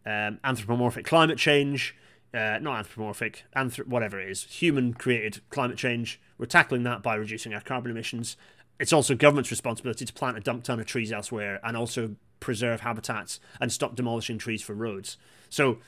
[0.07, 1.95] um, anthropomorphic climate change,
[2.33, 6.19] uh, not anthropomorphic, anthrop- whatever it is, human created climate change.
[6.37, 8.37] We're tackling that by reducing our carbon emissions.
[8.79, 12.81] It's also government's responsibility to plant a dump ton of trees elsewhere and also preserve
[12.81, 15.17] habitats and stop demolishing trees for roads.
[15.49, 15.79] So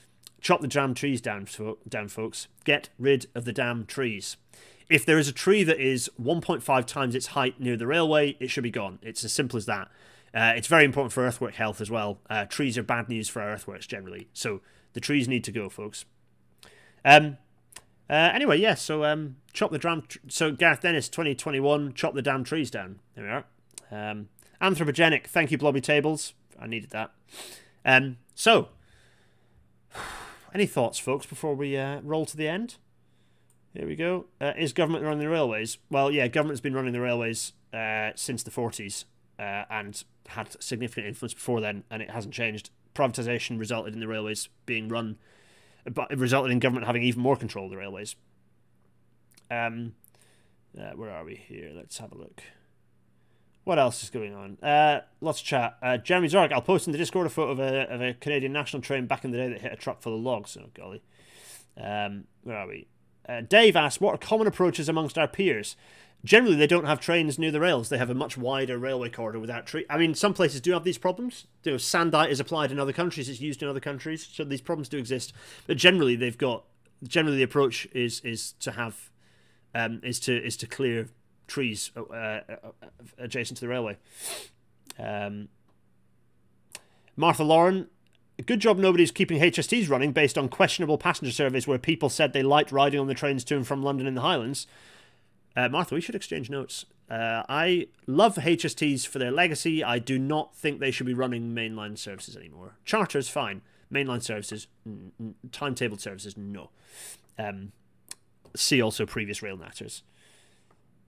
[0.42, 1.48] Chop the damn trees down,
[1.88, 2.48] down, folks.
[2.64, 4.38] Get rid of the damn trees.
[4.90, 8.50] If there is a tree that is 1.5 times its height near the railway, it
[8.50, 9.00] should be gone.
[9.02, 9.90] It's as simple as that.
[10.34, 12.20] Uh, it's very important for earthwork health as well.
[12.30, 14.28] Uh, trees are bad news for earthworks generally.
[14.34, 14.62] So
[14.94, 16.06] the trees need to go, folks.
[17.04, 17.38] Um,
[18.10, 20.04] uh, anyway, yeah, so um, chop the damn.
[20.28, 23.00] so Gareth Dennis, 2021, chop the damn trees down.
[23.16, 24.10] There we are.
[24.10, 24.30] Um,
[24.62, 25.28] anthropogenic.
[25.28, 26.34] Thank you, Blobby Tables.
[26.60, 27.12] I needed that.
[27.86, 28.70] Um, so
[30.54, 32.76] any thoughts, folks, before we uh, roll to the end?
[33.74, 34.26] Here we go.
[34.42, 35.78] Uh, is government running the railways?
[35.92, 39.06] Well, yeah, government's been running the railways uh, since the 40s
[39.40, 42.70] uh, and had significant influence before then, and it hasn't changed.
[42.94, 45.18] Privatisation resulted in the railways being run,
[45.92, 48.16] but it resulted in government having even more control of the railways.
[49.50, 49.94] Um,
[50.80, 51.72] uh, where are we here?
[51.74, 52.44] Let's have a look.
[53.64, 54.58] What else is going on?
[54.64, 55.78] Uh, lots of chat.
[55.82, 58.52] Uh, Jeremy Zork, I'll post in the Discord a photo of a, of a Canadian
[58.52, 60.58] national train back in the day that hit a truck full of logs.
[60.60, 61.02] Oh, golly.
[61.78, 62.88] Um, where are we?
[63.28, 65.76] Uh, Dave asks, what are common approaches amongst our peers?
[66.26, 67.88] Generally, they don't have trains near the rails.
[67.88, 69.86] They have a much wider railway corridor without tree.
[69.90, 71.48] I mean, some places do have these problems.
[71.64, 73.30] You know, sandite is applied in other countries.
[73.30, 74.28] It's used in other countries.
[74.30, 75.32] So these problems do exist.
[75.66, 76.66] But generally, they've got.
[77.02, 79.10] Generally, the approach is is to have,
[79.74, 81.08] um, is to is to clear
[81.48, 82.40] trees uh, uh,
[83.18, 83.98] adjacent to the railway.
[84.98, 85.48] Um,
[87.16, 87.88] Martha Lauren,
[88.46, 92.44] good job nobody's keeping HSTs running based on questionable passenger surveys where people said they
[92.44, 94.68] liked riding on the trains to and from London in the Highlands.
[95.60, 96.86] Uh, Martha, we should exchange notes.
[97.10, 99.84] Uh, I love HSTs for their legacy.
[99.84, 102.76] I do not think they should be running mainline services anymore.
[102.86, 103.62] Charters, fine.
[103.92, 106.70] Mainline services, mm, timetabled services, no.
[107.38, 107.74] Um,
[108.56, 110.04] see also previous rail matters.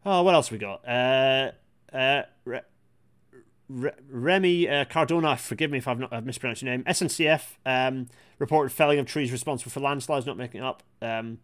[0.06, 0.86] Oh, what else we got?
[0.86, 1.52] Uh,
[1.94, 2.61] uh, Re-
[3.69, 6.84] Re- Remy uh, Cardona, forgive me if I've not I've mispronounced your name.
[6.84, 10.84] SNCF um, reported felling of trees responsible for landslides, not making up.
[11.02, 11.38] Um,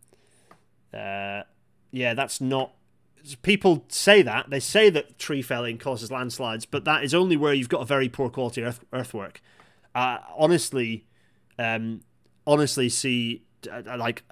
[0.93, 1.43] uh,
[1.91, 2.73] yeah, that's not.
[3.35, 7.53] People say that they say that tree felling causes landslides, but that is only where
[7.53, 9.41] you've got a very poor quality earth, earthwork.
[9.93, 11.05] Uh, honestly,
[11.59, 12.01] um,
[12.45, 14.23] honestly, see uh, like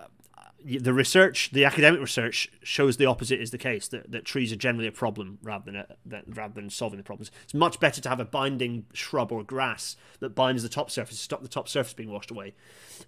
[0.64, 3.88] the research, the academic research, shows the opposite is the case.
[3.88, 7.04] That, that trees are generally a problem rather than a, that, rather than solving the
[7.04, 7.32] problems.
[7.44, 11.18] It's much better to have a binding shrub or grass that binds the top surface,
[11.18, 12.56] to stop the top surface being washed away.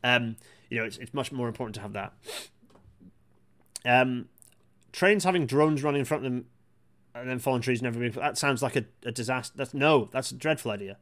[0.04, 0.36] Um,
[0.70, 2.14] you know, it's it's much more important to have that.
[3.86, 4.28] Um,
[4.98, 6.46] trains having drones running in front of them
[7.14, 8.12] and then fallen trees never being.
[8.14, 9.54] That sounds like a, a disaster.
[9.56, 10.98] That's no, that's a dreadful idea.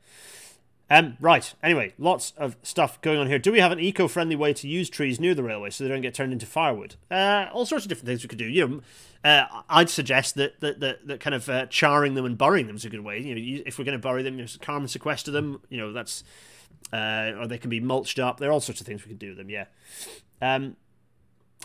[0.89, 1.51] Um, right.
[1.63, 3.39] Anyway, lots of stuff going on here.
[3.39, 6.01] Do we have an eco-friendly way to use trees near the railway so they don't
[6.01, 6.95] get turned into firewood?
[7.09, 8.45] Uh, all sorts of different things we could do.
[8.45, 8.81] You know,
[9.23, 12.75] uh, I'd suggest that that, that, that kind of uh, charring them and burying them
[12.75, 13.19] is a good way.
[13.21, 15.61] You know, if we're going to bury them, you know, carbon sequester them.
[15.69, 16.23] You know, that's
[16.91, 18.39] uh, or they can be mulched up.
[18.39, 19.49] There are all sorts of things we could do with them.
[19.49, 19.65] Yeah.
[20.41, 20.75] Um,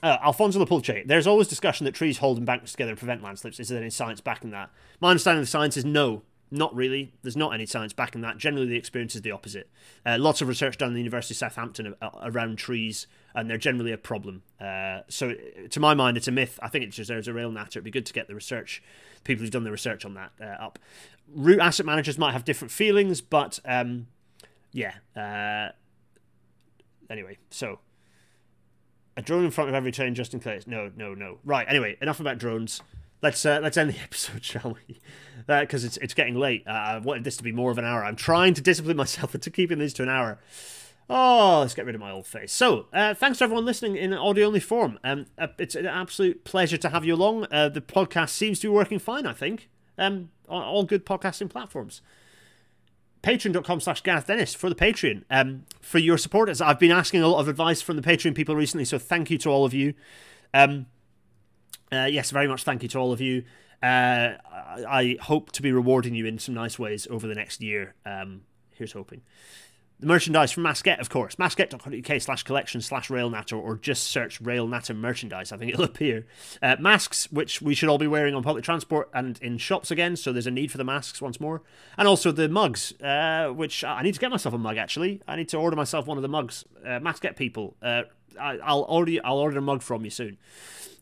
[0.03, 3.61] uh, Alfonso Lapulce, there's always discussion that trees hold embankments together and prevent landslips.
[3.61, 4.71] Is there any science backing that?
[5.01, 7.13] My understanding of the science is no, not really.
[7.23, 8.39] There's not any science backing that.
[8.39, 9.71] Generally, the experience is the opposite.
[10.05, 13.93] Uh, lots of research done in the University of Southampton around trees, and they're generally
[13.93, 14.43] a problem.
[14.61, 15.35] Uh, so,
[15.71, 16.59] to my mind, it's a myth.
[16.63, 17.79] I think it's just there's a real matter.
[17.79, 18.83] It'd be good to get the research,
[19.25, 20.79] people who've done the research on that uh, up.
[21.33, 24.09] Route asset managers might have different feelings, but um,
[24.73, 24.95] yeah.
[25.15, 25.73] Uh,
[27.09, 27.79] anyway, so
[29.17, 30.67] a drone in front of every train just in case.
[30.67, 31.39] No, no, no.
[31.45, 31.67] Right.
[31.69, 32.83] Anyway, enough about drones.
[33.23, 35.01] Let's uh, let's end the episode, shall we?
[35.47, 36.65] Because uh, it's it's getting late.
[36.67, 38.05] Uh, I wanted this to be more of an hour.
[38.05, 40.39] I'm trying to discipline myself into keeping this to an hour.
[41.13, 42.53] Oh, let's get rid of my old face.
[42.53, 44.97] So, uh, thanks to everyone listening in audio only form.
[45.03, 47.49] Um, uh, it's an absolute pleasure to have you along.
[47.51, 49.69] Uh, the podcast seems to be working fine, I think.
[49.99, 52.01] Um, on all good podcasting platforms
[53.23, 55.25] patreon.com slash Gareth Dennis for the Patreon.
[55.31, 58.57] Um, for your supporters, I've been asking a lot of advice from the Patreon people
[58.57, 59.95] recently, so thank you to all of you.
[60.55, 60.87] Um,
[61.93, 63.45] uh, yes, very much thank you to all of you.
[63.83, 67.63] Uh, I, I, hope to be rewarding you in some nice ways over the next
[67.63, 67.95] year.
[68.05, 68.43] Um,
[68.73, 69.23] here's hoping
[70.01, 71.39] the merchandise from Masket, of course.
[71.39, 75.53] Masket.co.uk slash collection slash railnatter, or just search railnatter merchandise.
[75.53, 76.27] I think it'll appear.
[76.63, 80.17] Uh, masks, which we should all be wearing on public transport and in shops again,
[80.17, 81.63] so there's a need for the masks once more.
[81.99, 85.21] And also the mugs, uh, which I need to get myself a mug actually.
[85.29, 86.65] I need to order myself one of the mugs.
[86.85, 87.01] Uh,
[87.37, 88.03] people, uh,
[88.41, 90.39] I, will order, I'll order a mug from you soon.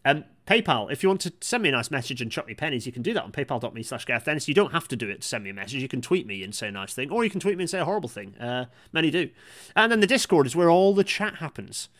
[0.05, 2.87] Um, PayPal, if you want to send me a nice message and chuck me pennies,
[2.87, 4.49] you can do that on paypal.me slash Gareth Dennis.
[4.49, 5.83] You don't have to do it to send me a message.
[5.83, 7.71] You can tweet me and say a nice thing, or you can tweet me and
[7.71, 8.35] say a horrible thing.
[8.39, 9.29] Uh, many do.
[9.77, 11.91] And then the Discord is where all the chat happens.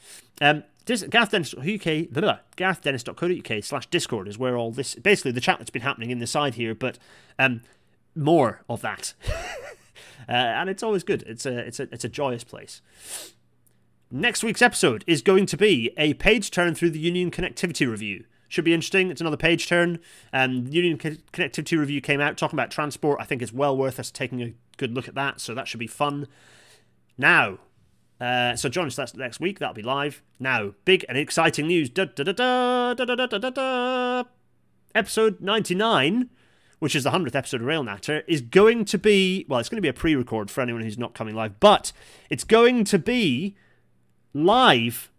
[0.41, 5.43] Um, Gareth Dennis, UK, blah, blah, GarethDennis.co.uk slash Discord is where all this, basically the
[5.43, 6.99] chat that's been happening in the side here, but
[7.39, 7.61] um,
[8.15, 9.13] more of that.
[10.27, 11.23] uh, and it's always good.
[11.27, 12.81] It's a, it's a, it's a joyous place.
[14.11, 18.25] Next week's episode is going to be a page turn through the Union Connectivity Review.
[18.49, 19.11] Should be interesting.
[19.11, 19.99] It's another page turn.
[20.33, 23.21] Um, Union Connectivity Review came out talking about transport.
[23.21, 25.81] I think it's well worth us taking a good look at that, so that should
[25.81, 26.27] be fun.
[27.19, 27.59] Now,
[28.21, 29.59] uh, so join us that's next week.
[29.59, 30.23] That'll be live.
[30.41, 31.91] Now, big and exciting news.
[31.91, 34.25] Da, da, da,
[34.95, 36.31] Episode 99,
[36.79, 39.77] which is the 100th episode of Rail Natter, is going to be, well, it's going
[39.77, 41.93] to be a pre record for anyone who's not coming live, but
[42.31, 43.57] it's going to be
[44.33, 45.11] live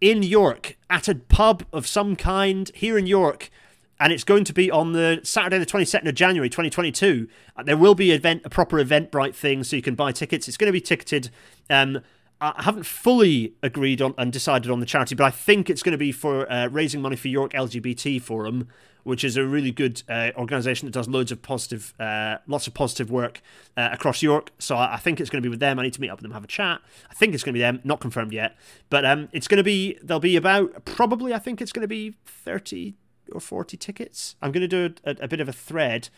[0.00, 3.50] in York at a pub of some kind here in York.
[3.98, 7.28] And it's going to be on the Saturday, the 22nd of January, 2022.
[7.56, 10.48] Uh, there will be event, a proper Eventbrite thing, so you can buy tickets.
[10.48, 11.30] It's going to be ticketed.
[11.70, 12.00] Um,
[12.38, 15.92] I haven't fully agreed on and decided on the charity, but I think it's going
[15.92, 18.68] to be for uh, raising money for York LGBT Forum,
[19.06, 22.74] which is a really good uh, organisation that does loads of positive, uh, lots of
[22.74, 23.40] positive work
[23.76, 24.50] uh, across York.
[24.58, 25.78] So I, I, think it's going to be with them.
[25.78, 26.80] I need to meet up with them, have a chat.
[27.08, 28.56] I think it's going to be them, not confirmed yet,
[28.90, 29.96] but um, it's going to be.
[30.02, 31.32] There'll be about probably.
[31.32, 32.96] I think it's going to be thirty
[33.30, 34.34] or forty tickets.
[34.42, 36.08] I'm going to do a, a, a bit of a thread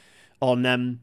[0.40, 1.01] on um,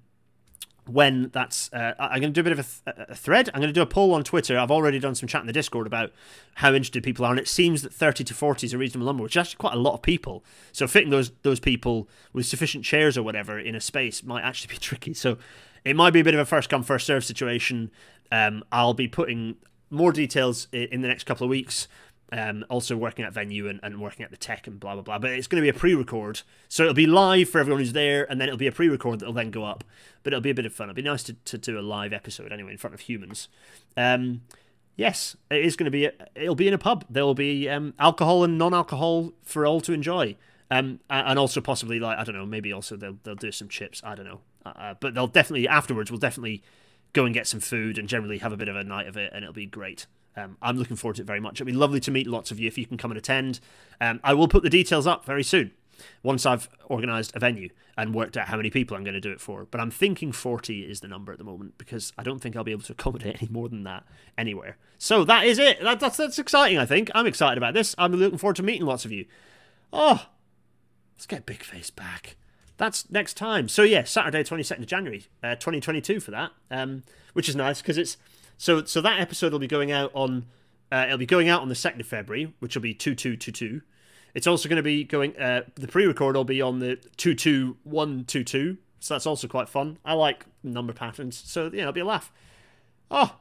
[0.87, 3.49] when that's uh, i'm going to do a bit of a, th- a, thread.
[3.53, 4.57] I'm going to do a poll on twitter.
[4.57, 6.11] I've already done some chat in the discord about
[6.55, 9.23] how interested people are and it seems that 30 to 40 is a reasonable number
[9.23, 10.43] which is actually quite a lot of people.
[10.71, 14.73] So fitting those those people with sufficient chairs or whatever in a space might actually
[14.73, 15.13] be tricky.
[15.13, 15.37] So
[15.83, 17.91] it might be a bit of a first come first serve situation.
[18.31, 19.55] Um, i'll be putting
[19.91, 21.87] more details in the next couple of weeks
[22.35, 25.17] um, also working at venue and, and working at the tech and blah blah blah.
[25.17, 28.29] But it's going to be a pre-record, so it'll be live for everyone who's there,
[28.29, 29.85] and then it'll be a pre-record that'll then go up.
[30.21, 30.89] But it'll be a bit of fun.
[30.89, 33.47] It'll be nice to, to do a live episode anyway in front of humans.
[33.95, 34.41] Um,
[34.97, 36.05] yes, it is going to be.
[36.05, 37.05] A, it'll be in a pub.
[37.09, 40.35] There will be um, alcohol and non-alcohol for all to enjoy.
[40.69, 44.01] Um, and also possibly like I don't know, maybe also they'll they'll do some chips.
[44.03, 46.11] I don't know, uh, uh, but they'll definitely afterwards.
[46.11, 46.63] We'll definitely
[47.13, 49.31] go and get some food and generally have a bit of a night of it,
[49.33, 50.07] and it'll be great.
[50.37, 51.57] Um, I'm looking forward to it very much.
[51.57, 53.59] It'd be lovely to meet lots of you if you can come and attend.
[54.01, 55.71] Um, I will put the details up very soon.
[56.23, 59.31] once I've organised a venue and worked out how many people I'm going to do
[59.31, 59.65] it for.
[59.65, 62.63] But I'm thinking 40 is the number at the moment because I don't think I'll
[62.63, 64.03] be able to accommodate any more than that
[64.37, 64.77] anywhere.
[64.97, 65.81] So that is it.
[65.81, 66.77] That, that's that's exciting.
[66.77, 67.95] I think I'm excited about this.
[67.97, 69.25] I'm looking forward to meeting lots of you.
[69.93, 70.27] Oh,
[71.15, 72.35] let's get Big Face back.
[72.77, 73.69] That's next time.
[73.69, 77.97] So yeah, Saturday, 22nd of January, uh, 2022 for that, um, which is nice because
[77.97, 78.17] it's
[78.57, 80.45] so so that episode will be going out on
[80.91, 83.81] uh, it'll be going out on the 2nd of February, which will be 2222.
[84.33, 88.77] It's also going to be going, uh, the pre record will be on the 22122.
[88.99, 89.97] So that's also quite fun.
[90.05, 91.41] I like number patterns.
[91.45, 92.31] So, yeah, it'll be a laugh.
[93.09, 93.37] Oh,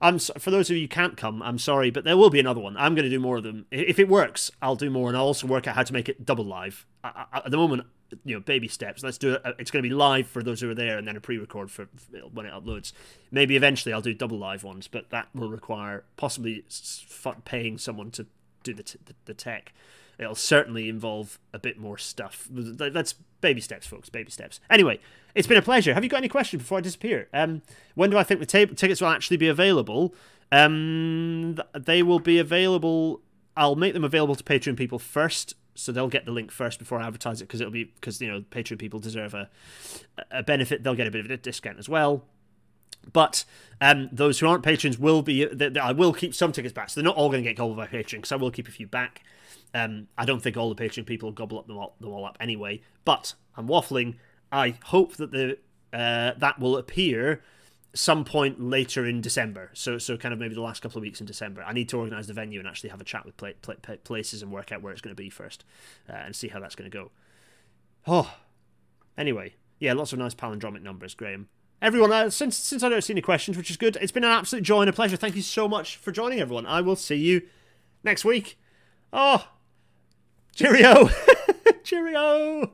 [0.00, 2.60] I'm for those of you who can't come, I'm sorry, but there will be another
[2.60, 2.76] one.
[2.76, 3.66] I'm going to do more of them.
[3.70, 6.24] If it works, I'll do more, and I'll also work out how to make it
[6.24, 6.86] double live.
[7.04, 7.86] At the moment,
[8.24, 9.02] you know, baby steps.
[9.02, 9.42] Let's do it.
[9.58, 11.88] It's going to be live for those who are there, and then a pre-record for
[12.32, 12.92] when it uploads.
[13.30, 16.64] Maybe eventually I'll do double live ones, but that will require possibly
[17.44, 18.26] paying someone to
[18.62, 19.72] do the, the, the tech.
[20.18, 22.46] It'll certainly involve a bit more stuff.
[22.50, 24.10] That's baby steps, folks.
[24.10, 24.60] Baby steps.
[24.68, 25.00] Anyway,
[25.34, 25.94] it's been a pleasure.
[25.94, 27.28] Have you got any questions before I disappear?
[27.32, 27.62] Um,
[27.94, 30.14] when do I think the tickets will actually be available?
[30.52, 33.22] Um, they will be available.
[33.56, 37.00] I'll make them available to Patreon people first, so they'll get the link first before
[37.00, 39.48] I advertise it because it'll be because you know Patreon people deserve a
[40.30, 40.82] a benefit.
[40.82, 42.24] They'll get a bit of a discount as well.
[43.12, 43.44] But
[43.80, 45.44] um, those who aren't patrons will be.
[45.46, 47.56] They, they, I will keep some tickets back, so they're not all going to get
[47.56, 49.22] gobbled by Patreon because I will keep a few back.
[49.72, 52.36] Um, I don't think all the Patreon people gobble up them all, them all up
[52.40, 52.82] anyway.
[53.04, 54.16] But I'm waffling.
[54.52, 55.58] I hope that the
[55.92, 57.42] uh, that will appear
[57.92, 59.70] some point later in December.
[59.74, 61.62] So so kind of maybe the last couple of weeks in December.
[61.62, 63.36] I need to organise the venue and actually have a chat with
[64.04, 65.64] places and work out where it's going to be first,
[66.08, 67.10] uh, and see how that's going to go.
[68.06, 68.34] Oh,
[69.18, 71.48] anyway, yeah, lots of nice palindromic numbers, Graham.
[71.82, 74.30] Everyone, uh, since since I don't see any questions, which is good, it's been an
[74.30, 75.16] absolute joy and a pleasure.
[75.16, 76.66] Thank you so much for joining, everyone.
[76.66, 77.42] I will see you
[78.04, 78.58] next week.
[79.12, 79.48] Oh,
[80.54, 81.08] cheerio,
[81.82, 82.72] cheerio.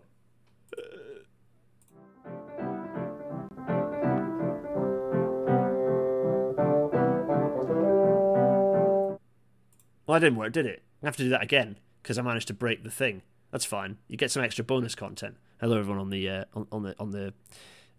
[10.07, 10.85] Well, that didn't work, did it?
[11.03, 13.23] I have to do that again because I managed to break the thing.
[13.51, 13.99] That's fine.
[14.07, 15.37] You get some extra bonus content.
[15.61, 17.35] Hello, everyone on the uh, on, on the on the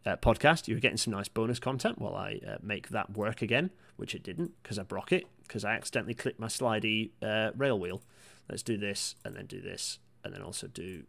[0.05, 0.67] uh, podcast.
[0.69, 4.23] You're getting some nice bonus content while I uh, make that work again, which it
[4.23, 8.01] didn't because I broke it because I accidentally clicked my slidey uh, rail wheel.
[8.49, 11.03] Let's do this and then do this and then also do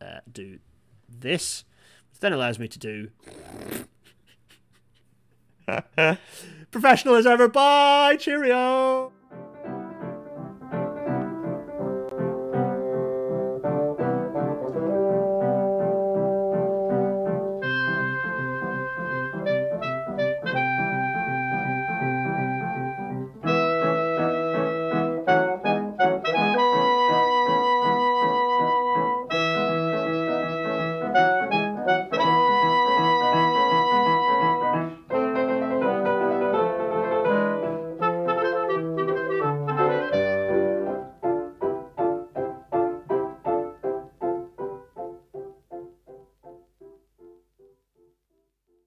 [0.00, 0.60] uh, do
[1.08, 1.64] this,
[2.12, 3.08] which then allows me to do
[6.70, 7.48] professional as ever.
[7.48, 9.12] Bye, cheerio.